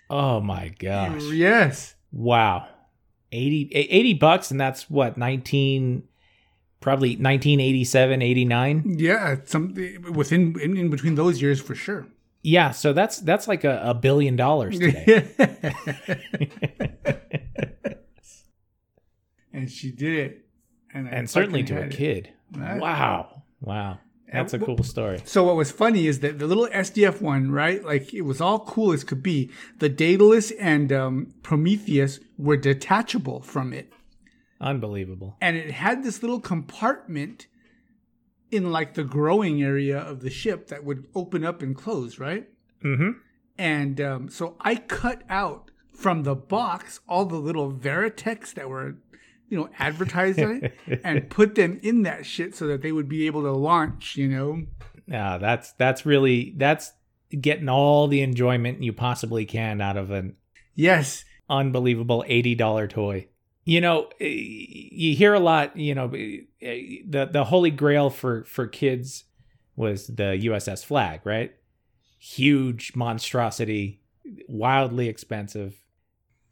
[0.10, 1.24] Oh my gosh.
[1.32, 1.96] Yes.
[2.12, 2.68] Wow.
[3.32, 6.04] 80, eh, 80 bucks and that's what 19
[6.80, 12.08] probably 1987 89 Yeah, something within in, in between those years for sure.
[12.42, 15.28] yeah so that's that's like a, a billion dollars today
[19.54, 20.46] and she did it,
[20.94, 22.80] and, and certainly to a kid Right.
[22.80, 24.00] wow wow
[24.32, 27.84] that's a cool story So what was funny is that the little SDF one, right?
[27.84, 29.50] Like it was all cool as could be.
[29.80, 33.92] The Daedalus and um, Prometheus were detachable from it,
[34.62, 37.48] unbelievable and it had this little compartment
[38.52, 42.48] in like the growing area of the ship that would open up and close, right?
[42.84, 43.12] mm-hmm
[43.58, 48.98] And um, so I cut out from the box all the little Veritechs that were,
[49.50, 53.10] you know, advertised on it and put them in that shit so that they would
[53.10, 54.64] be able to launch, you know.
[55.08, 56.92] yeah that's that's really that's
[57.40, 60.36] getting all the enjoyment you possibly can out of an
[60.76, 61.26] Yes.
[61.50, 63.28] unbelievable $80 toy.
[63.66, 66.42] You know, eh, you hear a lot, you know, eh,
[67.08, 69.26] the the holy grail for for kids
[69.76, 71.54] was the USS Flagg, right?
[72.18, 74.02] Huge monstrosity,
[74.48, 75.76] wildly expensive.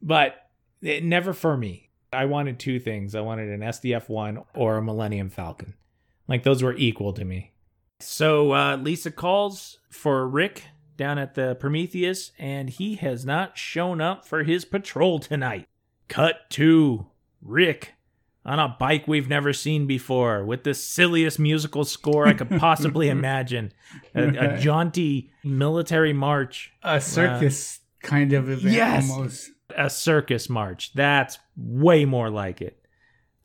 [0.01, 0.35] But
[0.81, 1.86] it, never for me.
[2.13, 3.15] I wanted two things.
[3.15, 5.73] I wanted an SDF-1 or a Millennium Falcon.
[6.27, 7.51] Like those were equal to me.
[7.99, 10.63] So uh, Lisa calls for Rick
[10.97, 15.67] down at the Prometheus, and he has not shown up for his patrol tonight.
[16.07, 17.07] Cut to
[17.41, 17.93] Rick
[18.45, 23.09] on a bike we've never seen before with the silliest musical score I could possibly
[23.17, 23.73] imagine.
[24.15, 29.09] A, a jaunty military march, A circus kind of event Yes.
[29.11, 29.51] almost.
[29.75, 30.93] A circus march.
[30.93, 32.79] That's way more like it.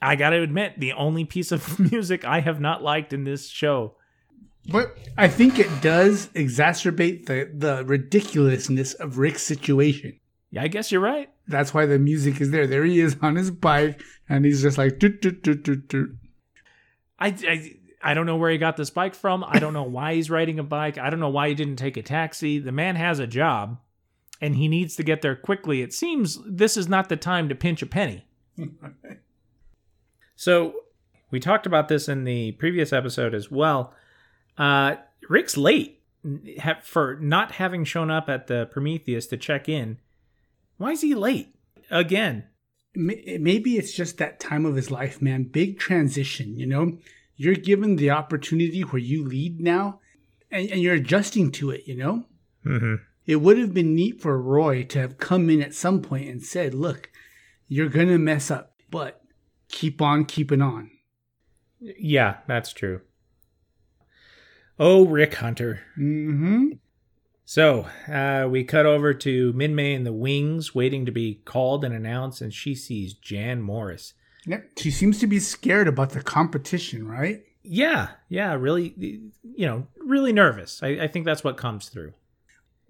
[0.01, 3.49] I got to admit, the only piece of music I have not liked in this
[3.49, 3.95] show.
[4.71, 10.19] But I think it does exacerbate the, the ridiculousness of Rick's situation.
[10.51, 11.31] Yeah, I guess you're right.
[11.49, 12.67] That's why the music is there.
[12.67, 16.17] There he is on his bike, and he's just like, doot, doot, doot, doot, doot.
[17.19, 19.45] I, I I don't know where he got this bike from.
[19.47, 20.99] I don't know why he's riding a bike.
[20.99, 22.59] I don't know why he didn't take a taxi.
[22.59, 23.79] The man has a job
[24.43, 25.81] and he needs to get there quickly.
[25.81, 28.27] It seems this is not the time to pinch a penny.
[30.35, 30.75] So,
[31.31, 33.95] we talked about this in the previous episode as well.
[34.59, 34.97] Uh,
[35.29, 36.03] Rick's late
[36.83, 39.99] for not having shown up at the Prometheus to check in.
[40.79, 41.55] Why is he late?
[41.93, 42.45] Again.
[42.97, 45.45] Maybe it's just that time of his life, man.
[45.45, 46.99] Big transition, you know?
[47.37, 50.01] You're given the opportunity where you lead now,
[50.51, 52.25] and, and you're adjusting to it, you know?
[52.67, 52.95] Mm-hmm.
[53.27, 56.43] It would have been neat for Roy to have come in at some point and
[56.43, 57.11] said, look,
[57.69, 59.23] you're going to mess up, but
[59.69, 60.91] keep on keeping on.
[61.81, 63.01] Yeah, that's true.
[64.79, 65.81] Oh, Rick Hunter.
[65.97, 66.73] Mm-hmm.
[67.45, 71.95] So uh, we cut over to Minmay in the wings, waiting to be called and
[71.95, 74.15] announced, and she sees Jan Morris.
[74.47, 74.79] Yep.
[74.79, 77.43] She seems to be scared about the competition, right?
[77.63, 80.83] Yeah, yeah, really, you know, really nervous.
[80.83, 82.15] I, I think that's what comes through.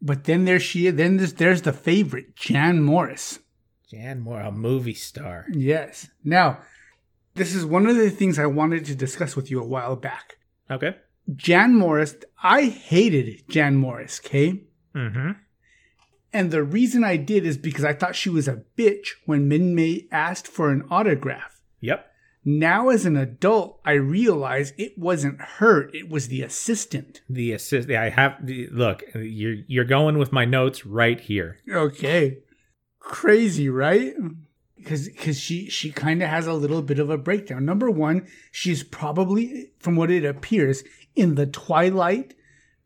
[0.03, 0.97] But then there she is.
[0.97, 3.39] Then there's, there's the favorite, Jan Morris.
[3.89, 5.47] Jan Morris, a movie star.
[5.53, 6.09] Yes.
[6.25, 6.59] Now,
[7.35, 10.39] this is one of the things I wanted to discuss with you a while back.
[10.69, 10.97] Okay.
[11.37, 14.65] Jan Morris, I hated Jan Morris, okay?
[14.95, 15.31] Mm-hmm.
[16.33, 19.75] And the reason I did is because I thought she was a bitch when Min
[19.75, 21.61] Mei asked for an autograph.
[21.81, 22.11] Yep.
[22.45, 27.21] Now, as an adult, I realize it wasn't her, it was the assistant.
[27.29, 27.89] The assist.
[27.91, 29.05] I have the look.
[29.15, 31.59] You're you're going with my notes right here.
[31.73, 32.39] Okay.
[32.99, 34.15] Crazy, right?
[34.77, 37.65] Because because she she kind of has a little bit of a breakdown.
[37.65, 40.83] Number one, she's probably, from what it appears,
[41.15, 42.35] in the twilight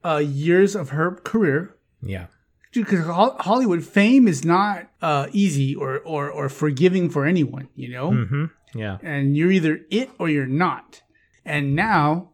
[0.05, 1.75] uh, years of her career.
[2.03, 2.27] Yeah.
[2.73, 7.91] Dude, because Hollywood fame is not uh, easy or, or or forgiving for anyone, you
[7.91, 8.11] know.
[8.11, 8.45] Mm-hmm.
[8.79, 8.99] Yeah.
[9.03, 11.03] And you're either it or you're not.
[11.45, 12.31] And now,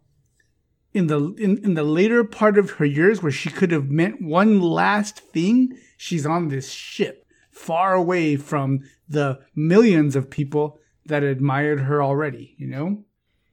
[0.95, 4.23] in the in, in the later part of her years, where she could have meant
[4.23, 11.23] one last thing, she's on this ship, far away from the millions of people that
[11.23, 12.55] admired her already.
[12.59, 13.05] You know.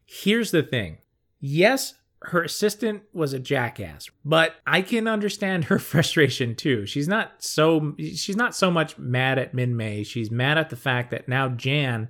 [0.06, 0.98] Here's the thing.
[1.40, 6.86] Yes, her assistant was a jackass, but I can understand her frustration too.
[6.86, 10.04] She's not so she's not so much mad at Min May.
[10.04, 12.10] She's mad at the fact that now Jan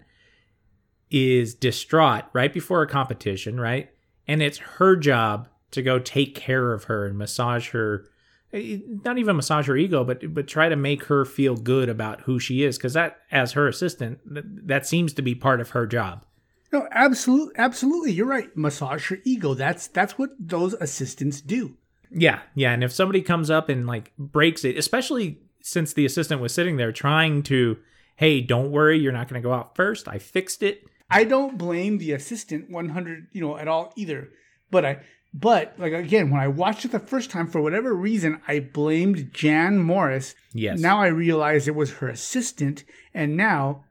[1.12, 3.90] is distraught right before a competition, right?
[4.28, 8.06] And it's her job to go take care of her and massage her
[8.54, 12.22] eh, not even massage her ego but but try to make her feel good about
[12.22, 15.86] who she is cuz that as her assistant that seems to be part of her
[15.86, 16.26] job.
[16.72, 18.56] No, absolutely absolutely, you're right.
[18.56, 19.54] Massage her ego.
[19.54, 21.76] That's that's what those assistants do.
[22.12, 26.42] Yeah, yeah, and if somebody comes up and like breaks it, especially since the assistant
[26.42, 27.78] was sitting there trying to,
[28.16, 30.08] "Hey, don't worry, you're not going to go out first.
[30.08, 34.30] I fixed it." I don't blame the assistant 100, you know, at all either.
[34.72, 35.00] But I
[35.34, 39.34] but like again, when I watched it the first time, for whatever reason, I blamed
[39.34, 40.36] Jan Morris.
[40.54, 40.80] Yes.
[40.80, 42.84] Now I realize it was her assistant,
[43.14, 43.86] and now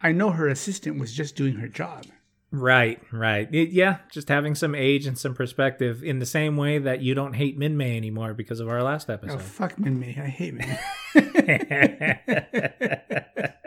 [0.00, 2.04] I know her assistant was just doing her job.
[2.50, 3.46] Right, right.
[3.52, 7.14] It, yeah, just having some age and some perspective in the same way that you
[7.14, 9.42] don't hate Minmay anymore because of our last Oh episode.
[9.42, 10.78] fuck Minmay, I hate Minmay.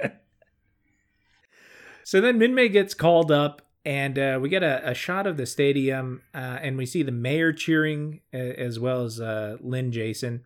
[2.12, 5.46] so then Minmay gets called up, and uh, we get a, a shot of the
[5.46, 10.44] stadium, uh, and we see the mayor cheering uh, as well as uh, Lynn Jason.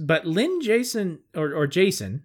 [0.00, 2.22] But Lynn Jason, or, or Jason,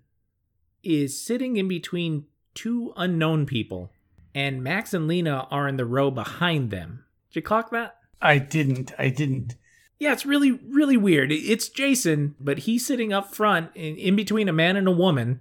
[0.83, 3.91] is sitting in between two unknown people,
[4.35, 7.05] and Max and Lena are in the row behind them.
[7.31, 7.97] Did you clock that?
[8.21, 8.91] I didn't.
[8.99, 9.55] I didn't.
[9.97, 11.31] Yeah, it's really, really weird.
[11.31, 15.39] It's Jason, but he's sitting up front in, in between a man and a woman,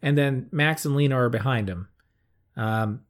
[0.00, 1.88] and then Max and Lena are behind him.
[2.60, 3.00] Um,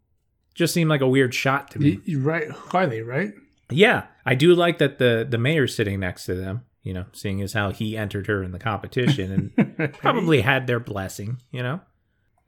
[0.55, 2.01] just seemed like a weird shot to me.
[2.05, 2.49] You're right.
[2.73, 3.33] They right?
[3.69, 6.63] Yeah, I do like that the the mayor's sitting next to them.
[6.83, 10.81] You know, seeing as how he entered her in the competition and probably had their
[10.81, 11.39] blessing.
[11.51, 11.81] You know,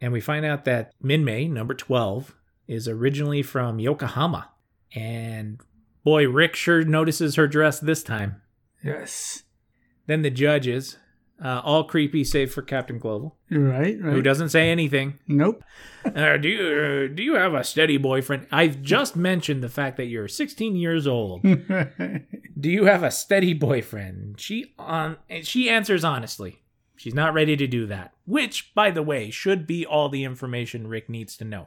[0.00, 2.34] and we find out that Minmay number twelve
[2.68, 4.50] is originally from Yokohama,
[4.94, 5.61] and
[6.05, 8.40] boy, Rick sure notices her dress this time.
[8.82, 9.42] Yes.
[10.07, 10.98] Then the judges,
[11.43, 14.01] uh, all creepy save for Captain Global, right.
[14.01, 14.12] Right.
[14.12, 15.18] who doesn't say anything.
[15.26, 15.64] Nope.
[16.05, 18.49] Uh, do you uh, do you have a steady boyfriend?
[18.51, 21.43] I've just mentioned the fact that you're 16 years old.
[22.61, 24.40] do you have a steady boyfriend?
[24.40, 26.64] She on she answers honestly.
[26.97, 28.14] She's not ready to do that.
[28.26, 31.66] Which, by the way, should be all the information Rick needs to know.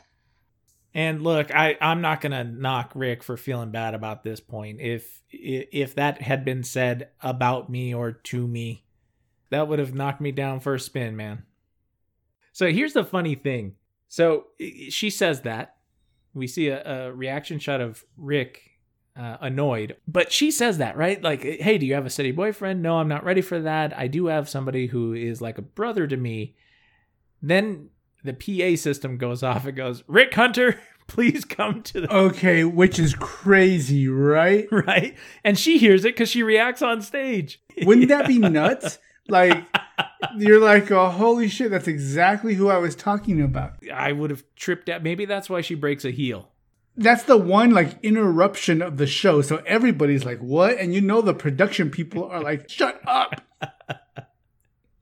[0.94, 4.80] And look, I I'm not gonna knock Rick for feeling bad about this point.
[4.80, 8.85] If if that had been said about me or to me,
[9.56, 11.44] that would have knocked me down for a spin, man.
[12.52, 13.76] So here's the funny thing.
[14.10, 14.48] So
[14.90, 15.78] she says that.
[16.34, 18.60] We see a, a reaction shot of Rick
[19.18, 21.22] uh, annoyed, but she says that, right?
[21.24, 22.82] Like, hey, do you have a steady boyfriend?
[22.82, 23.98] No, I'm not ready for that.
[23.98, 26.58] I do have somebody who is like a brother to me.
[27.42, 27.92] Then
[28.26, 29.66] the PA system goes off.
[29.66, 34.68] It goes, Rick Hunter, please come to the okay, which is crazy, right?
[34.72, 37.62] right, and she hears it because she reacts on stage.
[37.84, 39.00] Wouldn't that be nuts?
[39.28, 39.66] Like,
[40.38, 43.74] you're like, oh, holy shit, that's exactly who I was talking about.
[43.94, 45.04] I would have tripped out.
[45.04, 46.50] Maybe that's why she breaks a heel.
[46.98, 49.42] That's the one, like, interruption of the show.
[49.42, 50.78] So everybody's like, what?
[50.78, 53.42] And you know, the production people are like, shut up.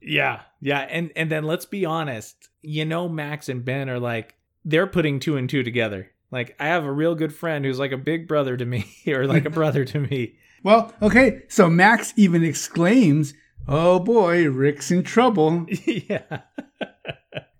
[0.06, 2.48] Yeah, yeah, and and then let's be honest.
[2.62, 6.10] You know, Max and Ben are like they're putting two and two together.
[6.30, 9.26] Like I have a real good friend who's like a big brother to me, or
[9.26, 10.36] like a brother to me.
[10.64, 13.34] Well, okay, so Max even exclaims,
[13.68, 15.66] oh boy, Rick's in trouble.
[15.86, 16.42] yeah,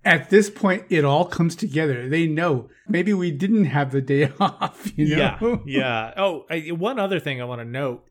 [0.05, 2.09] At this point, it all comes together.
[2.09, 5.63] They know maybe we didn't have the day off, you yeah, know?
[5.67, 6.13] yeah.
[6.17, 8.07] Oh, I, one other thing I want to note: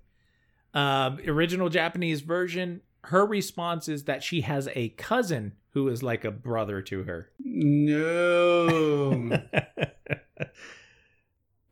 [0.74, 2.82] um, original Japanese version.
[3.08, 7.32] Her response is that she has a cousin who is like a brother to her.
[7.40, 9.30] No.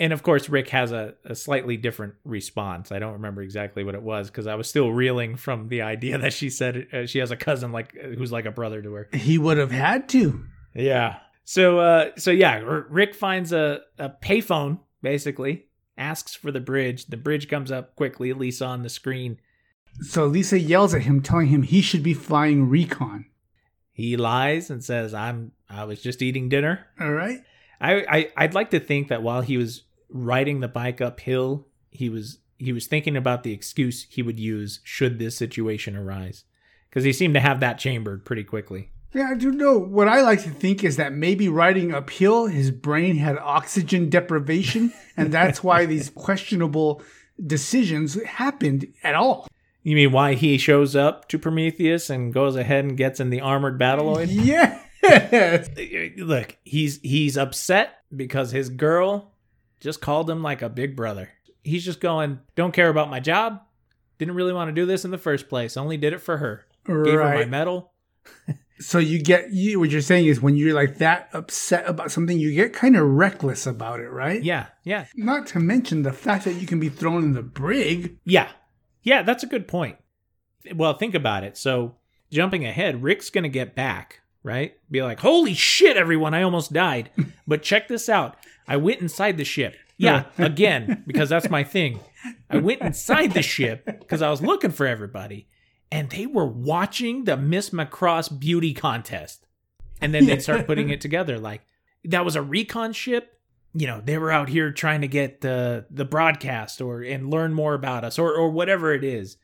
[0.02, 2.92] And of course, Rick has a, a slightly different response.
[2.92, 6.18] I don't remember exactly what it was because I was still reeling from the idea
[6.18, 8.94] that she said uh, she has a cousin like uh, who's like a brother to
[8.94, 9.10] her.
[9.14, 10.44] he would have had to.
[10.74, 11.20] Yeah.
[11.44, 15.68] So, uh, so yeah, R- Rick finds a a payphone basically,
[16.00, 17.06] asks for the bridge.
[17.06, 18.34] The bridge comes up quickly.
[18.34, 19.38] Lisa on the screen.
[20.00, 23.26] So Lisa yells at him, telling him he should be flying recon.
[23.92, 27.42] He lies and says, "I'm I was just eating dinner." All right.
[27.80, 32.10] I, I I'd like to think that while he was riding the bike uphill, he
[32.10, 36.44] was he was thinking about the excuse he would use should this situation arise,
[36.90, 38.92] because he seemed to have that chambered pretty quickly.
[39.14, 39.78] Yeah, I do know.
[39.78, 44.94] What I like to think is that maybe riding uphill, his brain had oxygen deprivation,
[45.18, 47.02] and that's why these questionable
[47.46, 49.48] decisions happened at all.
[49.84, 53.42] You mean why he shows up to Prometheus and goes ahead and gets in the
[53.42, 54.30] armored Battloid?
[55.04, 55.68] Yes.
[56.18, 59.31] Look, he's he's upset because his girl
[59.82, 61.30] just called him like a big brother.
[61.64, 63.62] He's just going, "Don't care about my job.
[64.18, 65.76] Didn't really want to do this in the first place.
[65.76, 66.66] Only did it for her.
[66.86, 67.92] Gave her my medal."
[68.80, 72.40] So you get you, what you're saying is when you're like that upset about something,
[72.40, 74.42] you get kind of reckless about it, right?
[74.42, 78.18] Yeah, yeah, Not to mention the fact that you can be thrown in the brig.
[78.26, 78.50] yeah,
[79.04, 79.22] yeah.
[79.22, 79.98] That's a good point.
[80.74, 81.58] Well, think about it.
[81.58, 81.98] So
[82.32, 84.74] jumping ahead, Rick's gonna get back, right?
[84.90, 86.34] Be like, "Holy shit, everyone!
[86.34, 87.12] I almost died."
[87.48, 88.38] but check this out.
[88.68, 89.76] I went inside the ship.
[89.98, 92.00] Yeah, again, because that's my thing.
[92.50, 95.48] I went inside the ship because I was looking for everybody,
[95.92, 99.46] and they were watching the Miss Macross beauty contest.
[100.00, 101.62] And then they'd start putting it together like
[102.06, 103.38] that was a recon ship.
[103.74, 107.54] You know, they were out here trying to get the the broadcast or and learn
[107.54, 109.38] more about us or or whatever it is.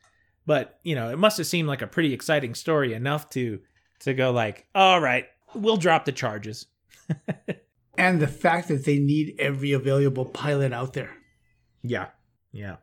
[0.48, 3.60] But, you know, it must have seemed like a pretty exciting story enough to
[4.00, 6.66] to go like, "All right, we'll drop the charges."
[7.98, 11.16] And the fact that they need every available pilot out there.
[11.82, 12.06] Yeah.
[12.52, 12.76] Yeah.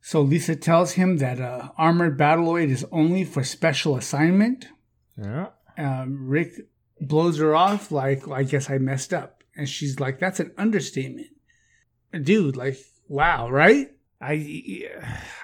[0.00, 4.68] So Lisa tells him that uh, armored Battloid is only for special assignment.
[5.16, 5.48] Yeah.
[5.76, 6.52] Um, Rick
[7.00, 9.42] blows her off like, I guess I messed up.
[9.56, 11.28] And she's like, that's an understatement.
[12.22, 13.88] Dude, like, wow, right?
[14.22, 14.88] I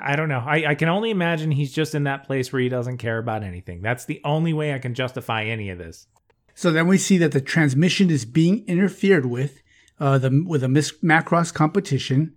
[0.00, 0.42] I don't know.
[0.46, 3.42] I, I can only imagine he's just in that place where he doesn't care about
[3.42, 3.82] anything.
[3.82, 6.06] That's the only way I can justify any of this.
[6.54, 9.62] So then we see that the transmission is being interfered with
[10.00, 12.34] uh, the, with a Miss Macross competition.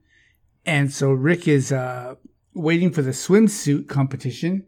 [0.65, 2.15] And so Rick is uh,
[2.53, 4.67] waiting for the swimsuit competition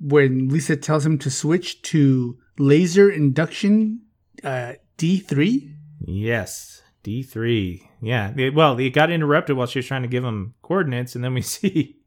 [0.00, 4.00] when Lisa tells him to switch to laser induction
[4.42, 5.74] uh, D3.
[6.06, 7.88] Yes, D three.
[8.02, 8.32] Yeah.
[8.36, 11.34] It- well, it got interrupted while she was trying to give him coordinates, and then
[11.34, 11.98] we see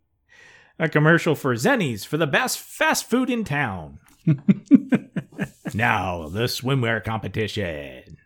[0.78, 4.00] a commercial for Zennies for the best fast food in town.
[5.74, 8.18] now the swimwear competition.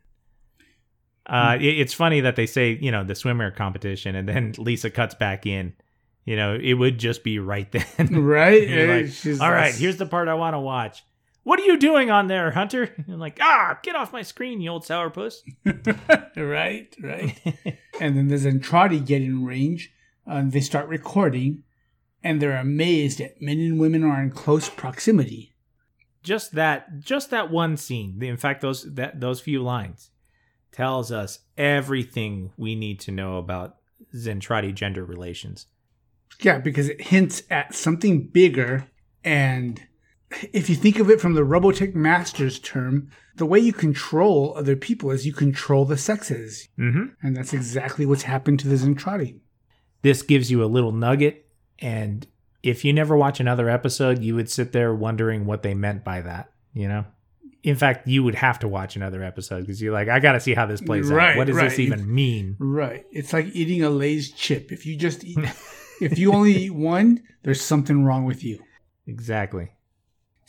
[1.26, 4.89] Uh, it- it's funny that they say you know the swimwear competition, and then Lisa
[4.89, 5.74] cuts back in.
[6.24, 7.86] You know, it would just be right then.
[8.24, 8.69] Right?
[9.03, 11.03] Like, She's All right, here's the part I want to watch.
[11.43, 12.93] What are you doing on there, Hunter?
[13.07, 15.37] You're like, ah, get off my screen, you old sourpuss.
[16.35, 17.39] right, right.
[17.99, 19.91] and then the Zentraedi get in range.
[20.27, 21.63] Uh, they start recording,
[22.23, 25.55] and they're amazed that men and women are in close proximity.
[26.23, 28.21] just that, just that one scene.
[28.21, 30.11] In fact, those that those few lines
[30.71, 33.77] tells us everything we need to know about
[34.15, 35.65] Zentraedi gender relations.
[36.39, 38.87] Yeah, because it hints at something bigger.
[39.23, 39.81] And
[40.53, 44.75] if you think of it from the Robotech Masters term, the way you control other
[44.75, 46.67] people is you control the sexes.
[46.79, 47.05] Mm-hmm.
[47.25, 49.39] And that's exactly what's happened to the Zentraedi.
[50.01, 51.45] This gives you a little nugget,
[51.79, 52.25] and
[52.63, 56.21] if you never watch another episode, you would sit there wondering what they meant by
[56.21, 56.51] that.
[56.73, 57.05] You know.
[57.63, 60.39] In fact, you would have to watch another episode because you're like, I got to
[60.39, 61.38] see how this plays Right, out.
[61.38, 61.79] What does this right.
[61.79, 62.55] even mean?
[62.57, 63.05] Right.
[63.11, 64.71] It's like eating a Lay's chip.
[64.71, 65.38] If you just eat,
[66.01, 68.57] if you only eat one, there's something wrong with you.
[69.05, 69.69] Exactly.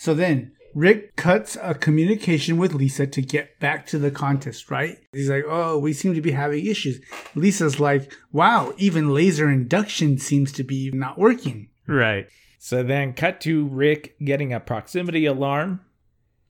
[0.03, 4.99] So then Rick cuts a communication with Lisa to get back to the contest, right?
[5.13, 7.01] He's like, oh, we seem to be having issues.
[7.37, 11.69] Lisa's like, wow, even laser induction seems to be not working.
[11.87, 12.27] Right.
[12.59, 15.83] So then cut to Rick getting a proximity alarm,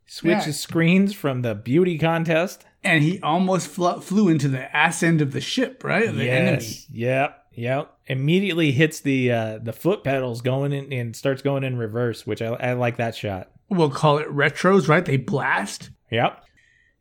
[0.06, 0.52] switches Yeah.
[0.52, 2.64] screens from the beauty contest.
[2.82, 6.08] And he almost fl- flew into the ass end of the ship, right?
[6.08, 6.78] Of The enemy.
[6.90, 7.41] Yep.
[7.54, 7.92] Yep.
[8.06, 12.40] Immediately hits the uh, the foot pedals going in and starts going in reverse, which
[12.40, 13.50] I, I like that shot.
[13.68, 15.04] We'll call it retros, right?
[15.04, 15.90] They blast.
[16.10, 16.44] Yep.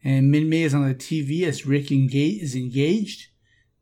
[0.03, 3.27] And Minmei is on the TV as Rick engage- is engaged.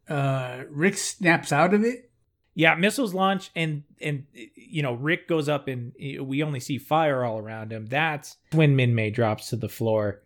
[0.08, 2.10] Uh, Rick snaps out of it.
[2.56, 7.24] Yeah, missiles launch and and you know Rick goes up and we only see fire
[7.24, 7.86] all around him.
[7.86, 10.22] That's when Minmei drops to the floor,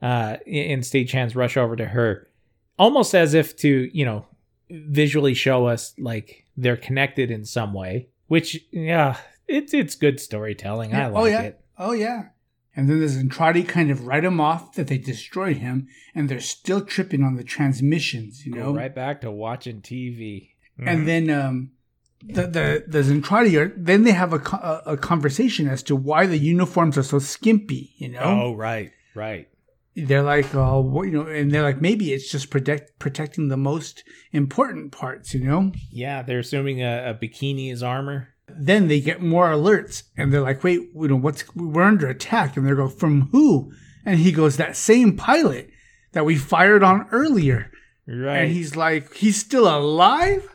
[0.00, 2.28] uh, and stagehands rush over to her,
[2.78, 4.24] almost as if to you know
[4.70, 8.08] visually show us like they're connected in some way.
[8.28, 10.92] Which yeah, it's it's good storytelling.
[10.94, 11.06] I Yeah.
[11.08, 11.42] like oh yeah.
[11.42, 11.60] it.
[11.78, 12.22] Oh yeah.
[12.78, 16.40] And then the Zentraedi kind of write him off that they destroyed him, and they're
[16.40, 18.74] still tripping on the transmissions, you Go know.
[18.74, 20.50] right back to watching TV.
[20.78, 20.86] Mhm.
[20.86, 21.70] And then um,
[22.22, 26.26] the the the Zentraedi are then they have a, a a conversation as to why
[26.26, 28.20] the uniforms are so skimpy, you know.
[28.20, 29.48] oh right, right.
[29.96, 34.04] They're like, oh, you know, and they're like, maybe it's just protect protecting the most
[34.32, 35.72] important parts, you know.
[35.90, 38.28] Yeah, they're assuming a, a bikini is armor.
[38.48, 42.56] then they get more alerts and they're like, wait, you know, what's we're under attack,
[42.56, 43.72] and they go, from who?
[44.04, 45.70] And he goes, that same pilot
[46.12, 47.72] that we fired on earlier.
[48.06, 48.42] Right.
[48.42, 50.46] And he's like, he's still alive.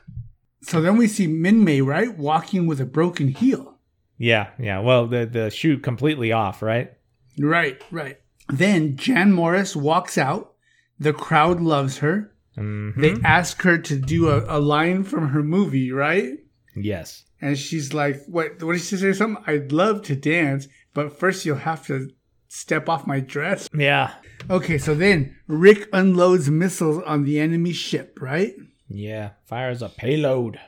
[0.61, 3.79] So then we see Minmei, right, walking with a broken heel.
[4.17, 4.79] yeah, yeah.
[4.79, 6.93] Well, the the shoe completely off, right?
[7.39, 8.20] Right, right.
[8.51, 10.53] Then Jan Morris walks out.
[10.99, 12.31] The crowd loves her.
[12.57, 12.95] Mhm.
[13.01, 16.37] They ask her to do a, a line from her movie, right?
[16.75, 17.23] Yes.
[17.41, 18.61] And she's like, "What?
[18.61, 19.13] What did she say?
[19.13, 19.43] Something?
[19.47, 22.09] I'd love to dance, but first you'll have to
[22.47, 23.69] step off my dress.
[23.75, 24.11] Yeah.
[24.49, 28.53] Okay, so then Rick unloads missiles on the enemy ship, right?
[28.89, 29.31] Yeah.
[29.45, 30.59] Fires a payload.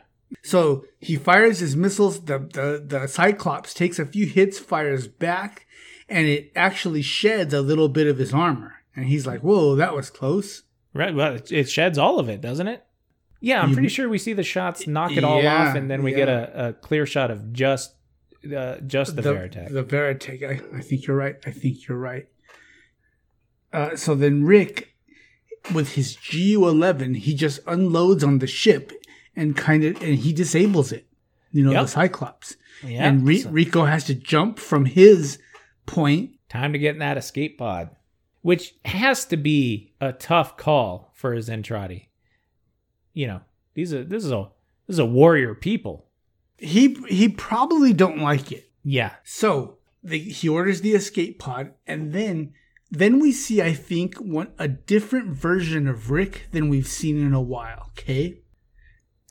[0.41, 2.23] So he fires his missiles.
[2.25, 5.65] The, the, the Cyclops takes a few hits, fires back,
[6.09, 8.75] and it actually sheds a little bit of his armor.
[8.95, 10.63] And he's like, whoa, that was close.
[10.93, 11.13] Right.
[11.15, 12.83] Well, it- it sheds all of it, doesn't it?
[13.41, 16.01] Yeah, I'm pretty sure we see the shots knock it all Yeah, off, and then
[16.01, 16.17] we yeah.
[16.17, 17.93] get a, a clear shot of just
[18.55, 19.69] uh, just the, Veritech.
[19.73, 20.43] The Veritech.
[20.73, 21.35] I, I think you're right.
[21.45, 22.27] I think you're right.
[23.71, 24.95] Uh, so then Rick,
[25.73, 28.91] with his GU11, he just unloads on the ship
[29.35, 31.07] and kind of and he disables it.
[31.51, 31.81] You know, Yep.
[31.83, 32.55] the Cyclops.
[32.83, 33.07] yeah.
[33.07, 35.39] and Ri- so- Rico has to jump from his
[35.85, 36.31] point.
[36.49, 37.89] time to get in that escape pod,
[38.41, 42.07] which has to be a tough call for his Zentraedi.
[43.13, 43.41] You know,
[43.73, 44.49] these are this is a
[44.87, 46.07] this is a warrior people.
[46.57, 48.69] He he probably don't like it.
[48.83, 49.13] Yeah.
[49.23, 52.53] So the, he orders the escape pod, and then
[52.91, 57.33] then we see, I think, one a different version of Rick than we've seen in
[57.33, 57.91] a while.
[57.97, 58.41] Okay,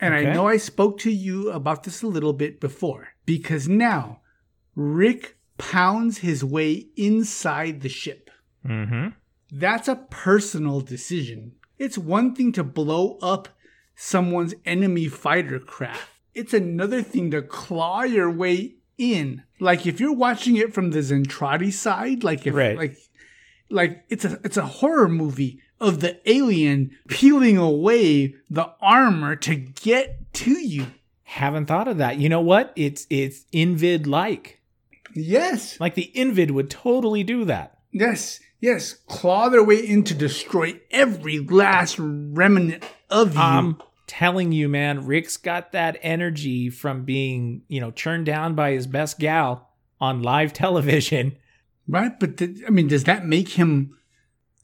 [0.00, 0.30] and Okay.
[0.30, 4.20] I know I spoke to you about this a little bit before because now
[4.74, 5.36] Rick
[5.70, 8.30] pounds his way inside the ship.
[8.66, 9.08] Mm-hmm.
[9.52, 11.52] That's a personal decision.
[11.78, 13.48] It's one thing to blow up
[13.94, 16.08] someone's enemy fighter craft.
[16.34, 19.42] It's another thing to claw your way in.
[19.60, 22.76] Like if you're watching it from the Zentraedi side, like if Right.
[22.76, 22.96] like
[23.70, 29.54] like it's a it's a horror movie of the alien peeling away the armor to
[29.54, 30.86] get to you.
[31.24, 32.18] Haven't thought of that.
[32.18, 32.72] You know what?
[32.76, 34.60] It's it's Invid like.
[35.14, 35.78] Yes.
[35.80, 37.78] Like the Invid would totally do that.
[37.90, 38.40] Yes.
[38.60, 38.94] Yes.
[39.06, 43.40] Claw their way in to destroy every last remnant of you.
[43.40, 48.72] I'm telling you, man, Rick's got that energy from being, you know, churned down by
[48.72, 51.36] his best gal on live television.
[51.88, 53.98] Right, but I mean, does that make him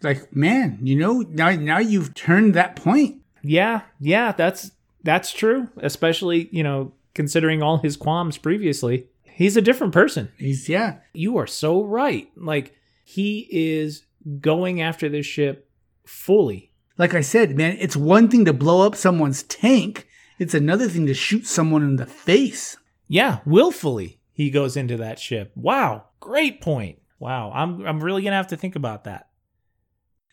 [0.02, 0.78] like, man?
[0.82, 3.22] You know, now now you've turned that point.
[3.42, 4.70] Yeah, yeah, that's
[5.02, 5.68] that's true.
[5.78, 9.08] Especially, you know, considering all his qualms previously.
[9.38, 10.32] He's a different person.
[10.36, 12.28] He's yeah, You are so right.
[12.36, 12.74] Like
[13.04, 14.02] he is
[14.40, 15.70] going after this ship
[16.04, 16.72] fully.
[16.98, 17.76] like I said, man.
[17.78, 20.08] It's one thing to blow up someone's tank.
[20.40, 22.78] It's another thing to shoot someone in the face.
[23.06, 25.52] Yeah, willfully he goes into that ship.
[25.54, 26.98] Wow, great point.
[27.20, 29.28] Wow, I'm I'm really gonna have to think about that.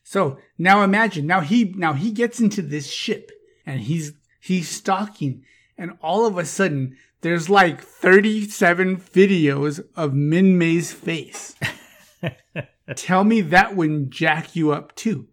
[0.03, 3.32] So now imagine now he now he gets into this ship
[3.68, 5.43] and he's he's stalking,
[5.78, 11.55] and all of a sudden there's like 37 videos of Minmei's face.
[12.95, 15.28] Tell me that wouldn't jack you up too.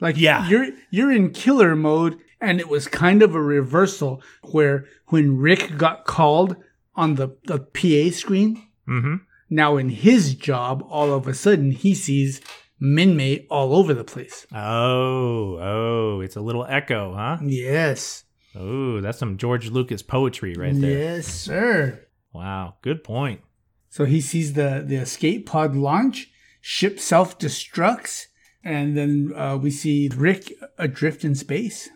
[0.00, 0.48] Like Yeah.
[0.48, 4.22] you're you're in killer mode, and it was kind of a reversal
[4.52, 6.54] where when Rick got called
[6.94, 9.14] on the, the PA screen, Mm-hmm.
[9.50, 12.40] now in his job, all of a sudden he sees
[12.80, 14.46] Minmei all over the place.
[14.54, 17.38] Oh, oh, it's a little echo, huh?
[17.42, 18.24] Yes.
[18.56, 20.98] Oh, that's some George Lucas poetry right there.
[21.16, 22.06] Yes, sir.
[22.32, 23.40] Wow, good point.
[23.88, 26.28] So he sees the, the escape pod launch,
[26.60, 28.26] ship self destructs,
[28.62, 31.88] and then uh, we see Rick adrift in space.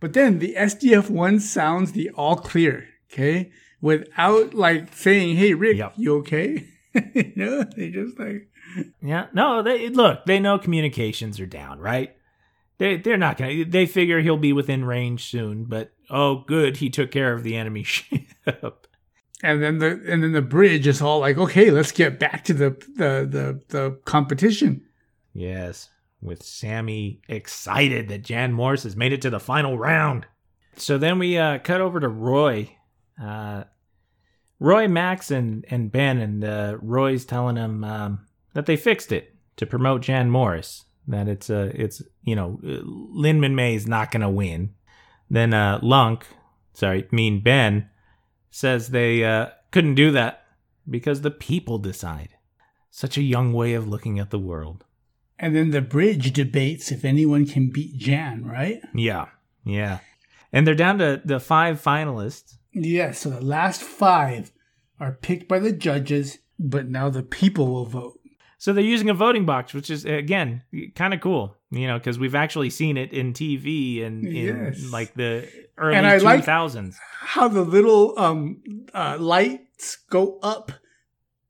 [0.00, 3.50] But then the SDF 1 sounds the all clear, okay?
[3.80, 5.94] Without like saying, hey, Rick, Yep.
[5.96, 6.66] you okay?
[7.14, 8.48] you know, they just like,
[9.02, 12.14] Yeah, no, they look, they know communications are down, right?
[12.78, 13.64] They they're not gonna.
[13.64, 17.56] They figure he'll be within range soon, but oh, good, he took care of the
[17.56, 18.86] enemy ship.
[19.42, 22.54] and then the and then the bridge is all like, okay, let's get back to
[22.54, 24.82] the the the, the competition.
[25.32, 25.90] Yes,
[26.20, 30.26] with Sammy excited that Jan Morris has made it to the final round.
[30.76, 32.76] So then we uh, cut over to Roy.
[33.22, 33.64] Uh,
[34.60, 39.34] Roy, Max, and, and Ben, and uh, Roy's telling him um, that they fixed it
[39.56, 40.84] to promote Jan Morris.
[41.06, 44.74] That it's uh, it's you know uh, Lynn Minmei is not gonna win.
[45.30, 46.26] Then uh, Lunk,
[46.72, 47.90] sorry, mean Ben,
[48.50, 50.44] says they uh, couldn't do that
[50.88, 52.30] because the people decide.
[52.90, 54.84] Such a young way of looking at the world.
[55.38, 58.80] And then the bridge debates if anyone can beat Jan, right?
[58.94, 59.26] Yeah,
[59.64, 59.98] yeah.
[60.52, 62.56] And they're down to the five finalists.
[62.72, 64.52] Yeah, so the last five
[65.00, 68.20] are picked by the judges, but now the people will vote.
[68.64, 70.62] So they're using a voting box, which is again
[70.94, 74.90] kind of cool, you know, because we've actually seen it in TV and in Yes.
[74.90, 75.46] like the
[75.76, 78.62] early And I two like- How the little um
[78.94, 80.72] uh, lights go up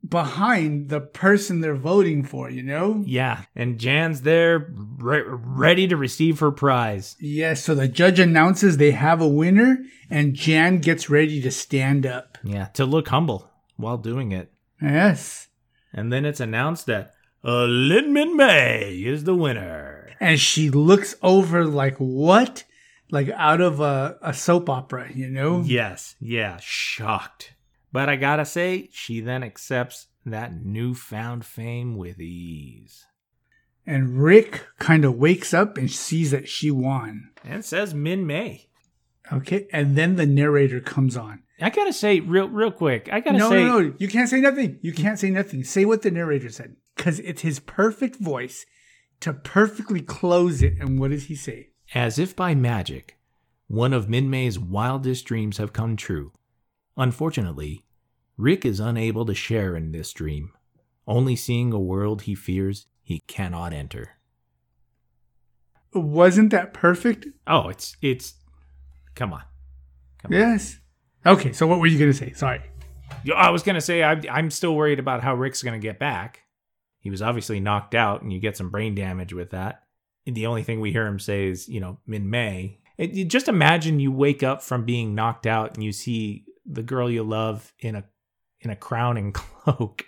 [0.04, 3.04] behind the person they're voting for, you know?
[3.06, 7.14] Yeah, and Jan's there, re- ready to receive her prize.
[7.20, 9.78] Yes, so the judge announces they have a winner,
[10.10, 12.38] and Jan gets ready to stand up.
[12.42, 14.50] Yeah, to look humble while doing it.
[14.82, 15.46] Yes.
[15.94, 17.14] And then it's announced that
[17.44, 20.10] uh, Lynn Minmei is the winner.
[20.20, 22.64] And she looks over like, what?
[23.10, 25.62] Like out of a, a soap opera, you know?
[25.62, 27.54] Yes, yeah, shocked.
[27.92, 33.04] But I gotta say, she then accepts that newfound fame with ease.
[33.86, 37.30] And Rick kind of wakes up and sees that she won.
[37.44, 38.66] And says Minmei.
[39.32, 41.42] Okay, and then the narrator comes on.
[41.60, 44.40] I gotta say, real real quick, I gotta No, say no, no, you can't say
[44.40, 44.78] nothing.
[44.82, 45.64] You can't say nothing.
[45.64, 46.76] Say what the narrator said.
[46.96, 48.66] Because it's his perfect voice
[49.20, 50.74] to perfectly close it.
[50.80, 51.70] And what does he say?
[51.94, 53.18] As if by magic,
[53.68, 56.32] one of Minmei's wildest dreams have come true.
[56.96, 57.84] Unfortunately,
[58.36, 60.52] Rick is unable to share in this dream,
[61.06, 64.16] only seeing a world he fears he cannot enter.
[65.92, 67.26] Wasn't that perfect?
[67.46, 68.34] Oh, it's it's
[69.14, 69.42] come on.
[70.28, 70.78] Yes.
[71.26, 72.32] Okay, so what were you going to say?
[72.32, 72.60] Sorry.
[73.34, 76.42] I was gonna say I, I'm still worried about how Rick's gonna get back.
[77.00, 79.82] He was obviously knocked out, and you get some brain damage with that.
[80.26, 82.80] And the only thing we hear him say is, you know, in May.
[82.96, 86.82] It, you just imagine you wake up from being knocked out and you see the
[86.82, 88.04] girl you love in a
[88.60, 90.06] in a crown and cloak.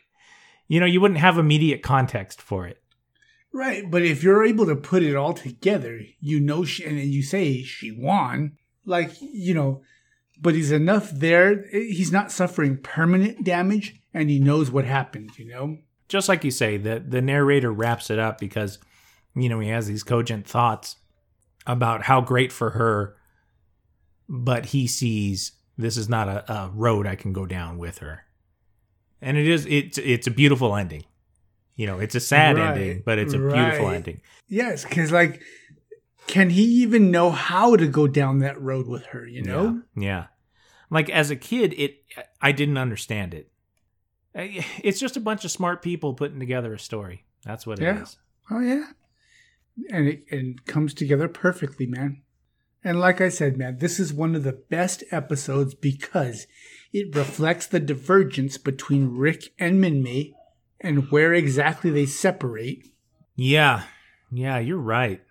[0.69, 2.83] You know, you wouldn't have immediate context for it.
[3.53, 7.23] Right, but if you're able to put it all together, you know, she, and you
[7.23, 9.83] say she won, like, you know,
[10.41, 11.65] but he's enough there.
[11.71, 15.79] He's not suffering permanent damage and he knows what happened, you know?
[16.09, 18.79] Just like you say, the the narrator wraps it up because,
[19.35, 20.97] you know, he has these cogent thoughts
[21.67, 23.17] about how great for her,
[24.29, 28.23] but he sees this is not a, a road I can go down with her.
[29.21, 31.05] And it is it's it's a beautiful ending.
[31.77, 34.23] You know, it's a sad Right, ending, but it's a beautiful ending.
[34.49, 35.43] Yes, because, like,
[36.27, 39.83] can he even know how to go down that road with her, you know?
[39.97, 40.03] Yeah.
[40.03, 40.27] yeah.
[40.91, 42.05] Like as a kid, it
[42.41, 43.51] I didn't understand it.
[44.35, 47.25] It's just a bunch of smart people putting together a story.
[47.45, 48.19] That's what it is.
[48.51, 48.57] Yeah.
[48.57, 48.85] Oh, yeah.
[49.91, 52.23] And it, and it comes together perfectly, man.
[52.85, 56.47] And like I said, man, this is one of the best episodes because
[56.93, 60.35] it reflects the divergence between Rick and Minmei
[60.81, 62.87] and where exactly they separate.
[63.35, 63.85] Yeah.
[64.31, 65.23] Yeah, you're right.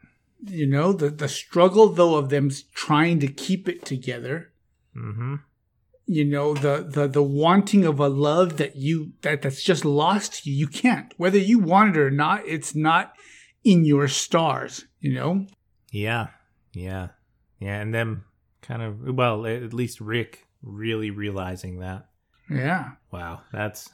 [0.47, 4.51] You know, the, the struggle, though, of them trying to keep it together.
[4.95, 5.35] Mm-hmm.
[6.05, 10.43] You know, the, the, the wanting of a love that you, that, that's just lost
[10.43, 10.55] to you.
[10.55, 11.13] You can't.
[11.17, 13.13] Whether you want it or not, it's not
[13.63, 15.47] in your stars, you know?
[15.91, 16.27] Yeah.
[16.73, 17.07] Yeah.
[17.59, 17.81] Yeah.
[17.81, 18.26] And them
[18.61, 22.05] kind of, well, at least Rick really realizing that.
[22.49, 22.91] Yeah.
[23.11, 23.41] Wow.
[23.51, 23.89] That's,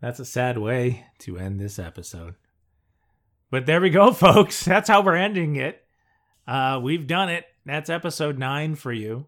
[0.00, 2.36] that's a sad way to end this episode.
[3.54, 4.64] But there we go, folks.
[4.64, 5.80] That's how we're ending it.
[6.44, 7.44] Uh, we've done it.
[7.64, 9.26] That's episode nine for you.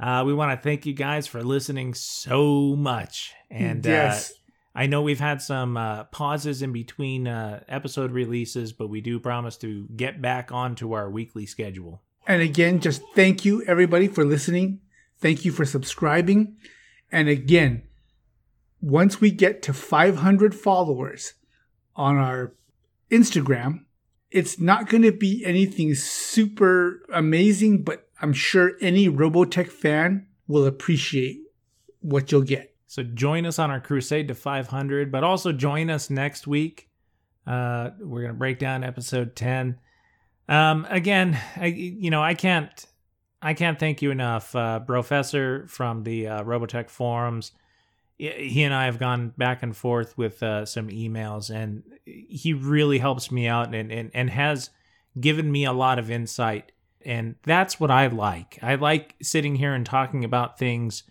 [0.00, 3.32] Uh, we want to thank you guys for listening so much.
[3.48, 4.32] And uh, yes.
[4.74, 9.20] I know we've had some uh, pauses in between uh, episode releases, but we do
[9.20, 12.02] promise to get back onto our weekly schedule.
[12.26, 14.80] And again, just thank you everybody for listening.
[15.20, 16.56] Thank you for subscribing.
[17.12, 17.84] And again,
[18.80, 21.34] once we get to 500 followers
[21.94, 22.55] on our
[23.10, 23.84] Instagram,
[24.30, 30.66] it's not going to be anything super amazing, but I'm sure any Robotech fan will
[30.66, 31.40] appreciate
[32.00, 32.74] what you'll get.
[32.86, 36.88] So join us on our crusade to 500, but also join us next week.
[37.46, 39.78] Uh, we're gonna break down episode 10.
[40.48, 42.86] Um, again, I, you know, I can't,
[43.42, 47.52] I can't thank you enough, uh, Professor from the uh, Robotech forums.
[48.18, 52.98] He and I have gone back and forth with uh, some emails, and he really
[52.98, 54.70] helps me out and, and and has
[55.20, 56.72] given me a lot of insight.
[57.04, 58.58] And that's what I like.
[58.62, 61.04] I like sitting here and talking about things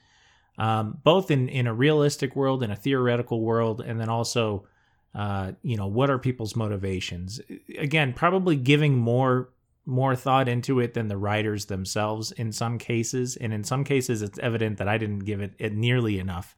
[0.58, 4.68] um, both in, in a realistic world and a theoretical world, and then also,
[5.14, 7.42] uh, you know, what are people's motivations?
[7.78, 9.50] Again, probably giving more
[9.88, 14.22] more thought into it than the writers themselves in some cases, and in some cases,
[14.22, 16.56] it's evident that I didn't give it, it nearly enough.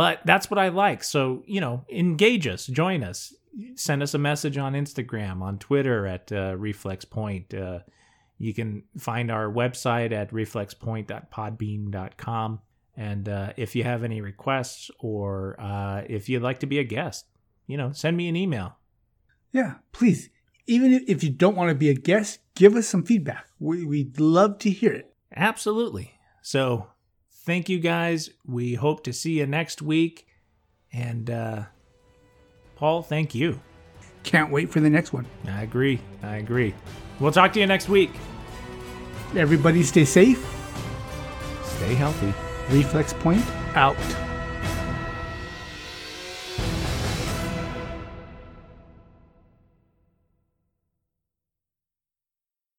[0.00, 1.04] But that's what I like.
[1.04, 3.34] So you know, engage us, join us,
[3.74, 7.52] send us a message on Instagram, on Twitter at uh, Reflex Point.
[7.52, 7.80] Uh,
[8.38, 12.60] you can find our website at reflexpoint.podbean.com.
[12.96, 16.84] And uh, if you have any requests or uh, if you'd like to be a
[16.84, 17.26] guest,
[17.66, 18.76] you know, send me an email.
[19.52, 20.30] Yeah, please.
[20.66, 23.46] Even if- if you don't want to be a guest, give us some feedback.
[23.58, 25.14] We'd love to hear it.
[25.34, 26.12] Absolutely.
[26.42, 26.88] So
[27.44, 28.30] thank you guys.
[28.46, 30.26] We hope to see you next week.
[30.92, 31.64] And uh,
[32.76, 33.60] Paul, thank you.
[34.22, 35.26] Can't wait for the next one.
[35.46, 36.00] I agree.
[36.22, 36.74] I agree.
[37.18, 38.10] We'll talk to you next week.
[39.36, 40.44] Everybody stay safe.
[41.64, 42.34] Stay healthy.
[42.70, 43.44] Reflex Point
[43.74, 43.96] out.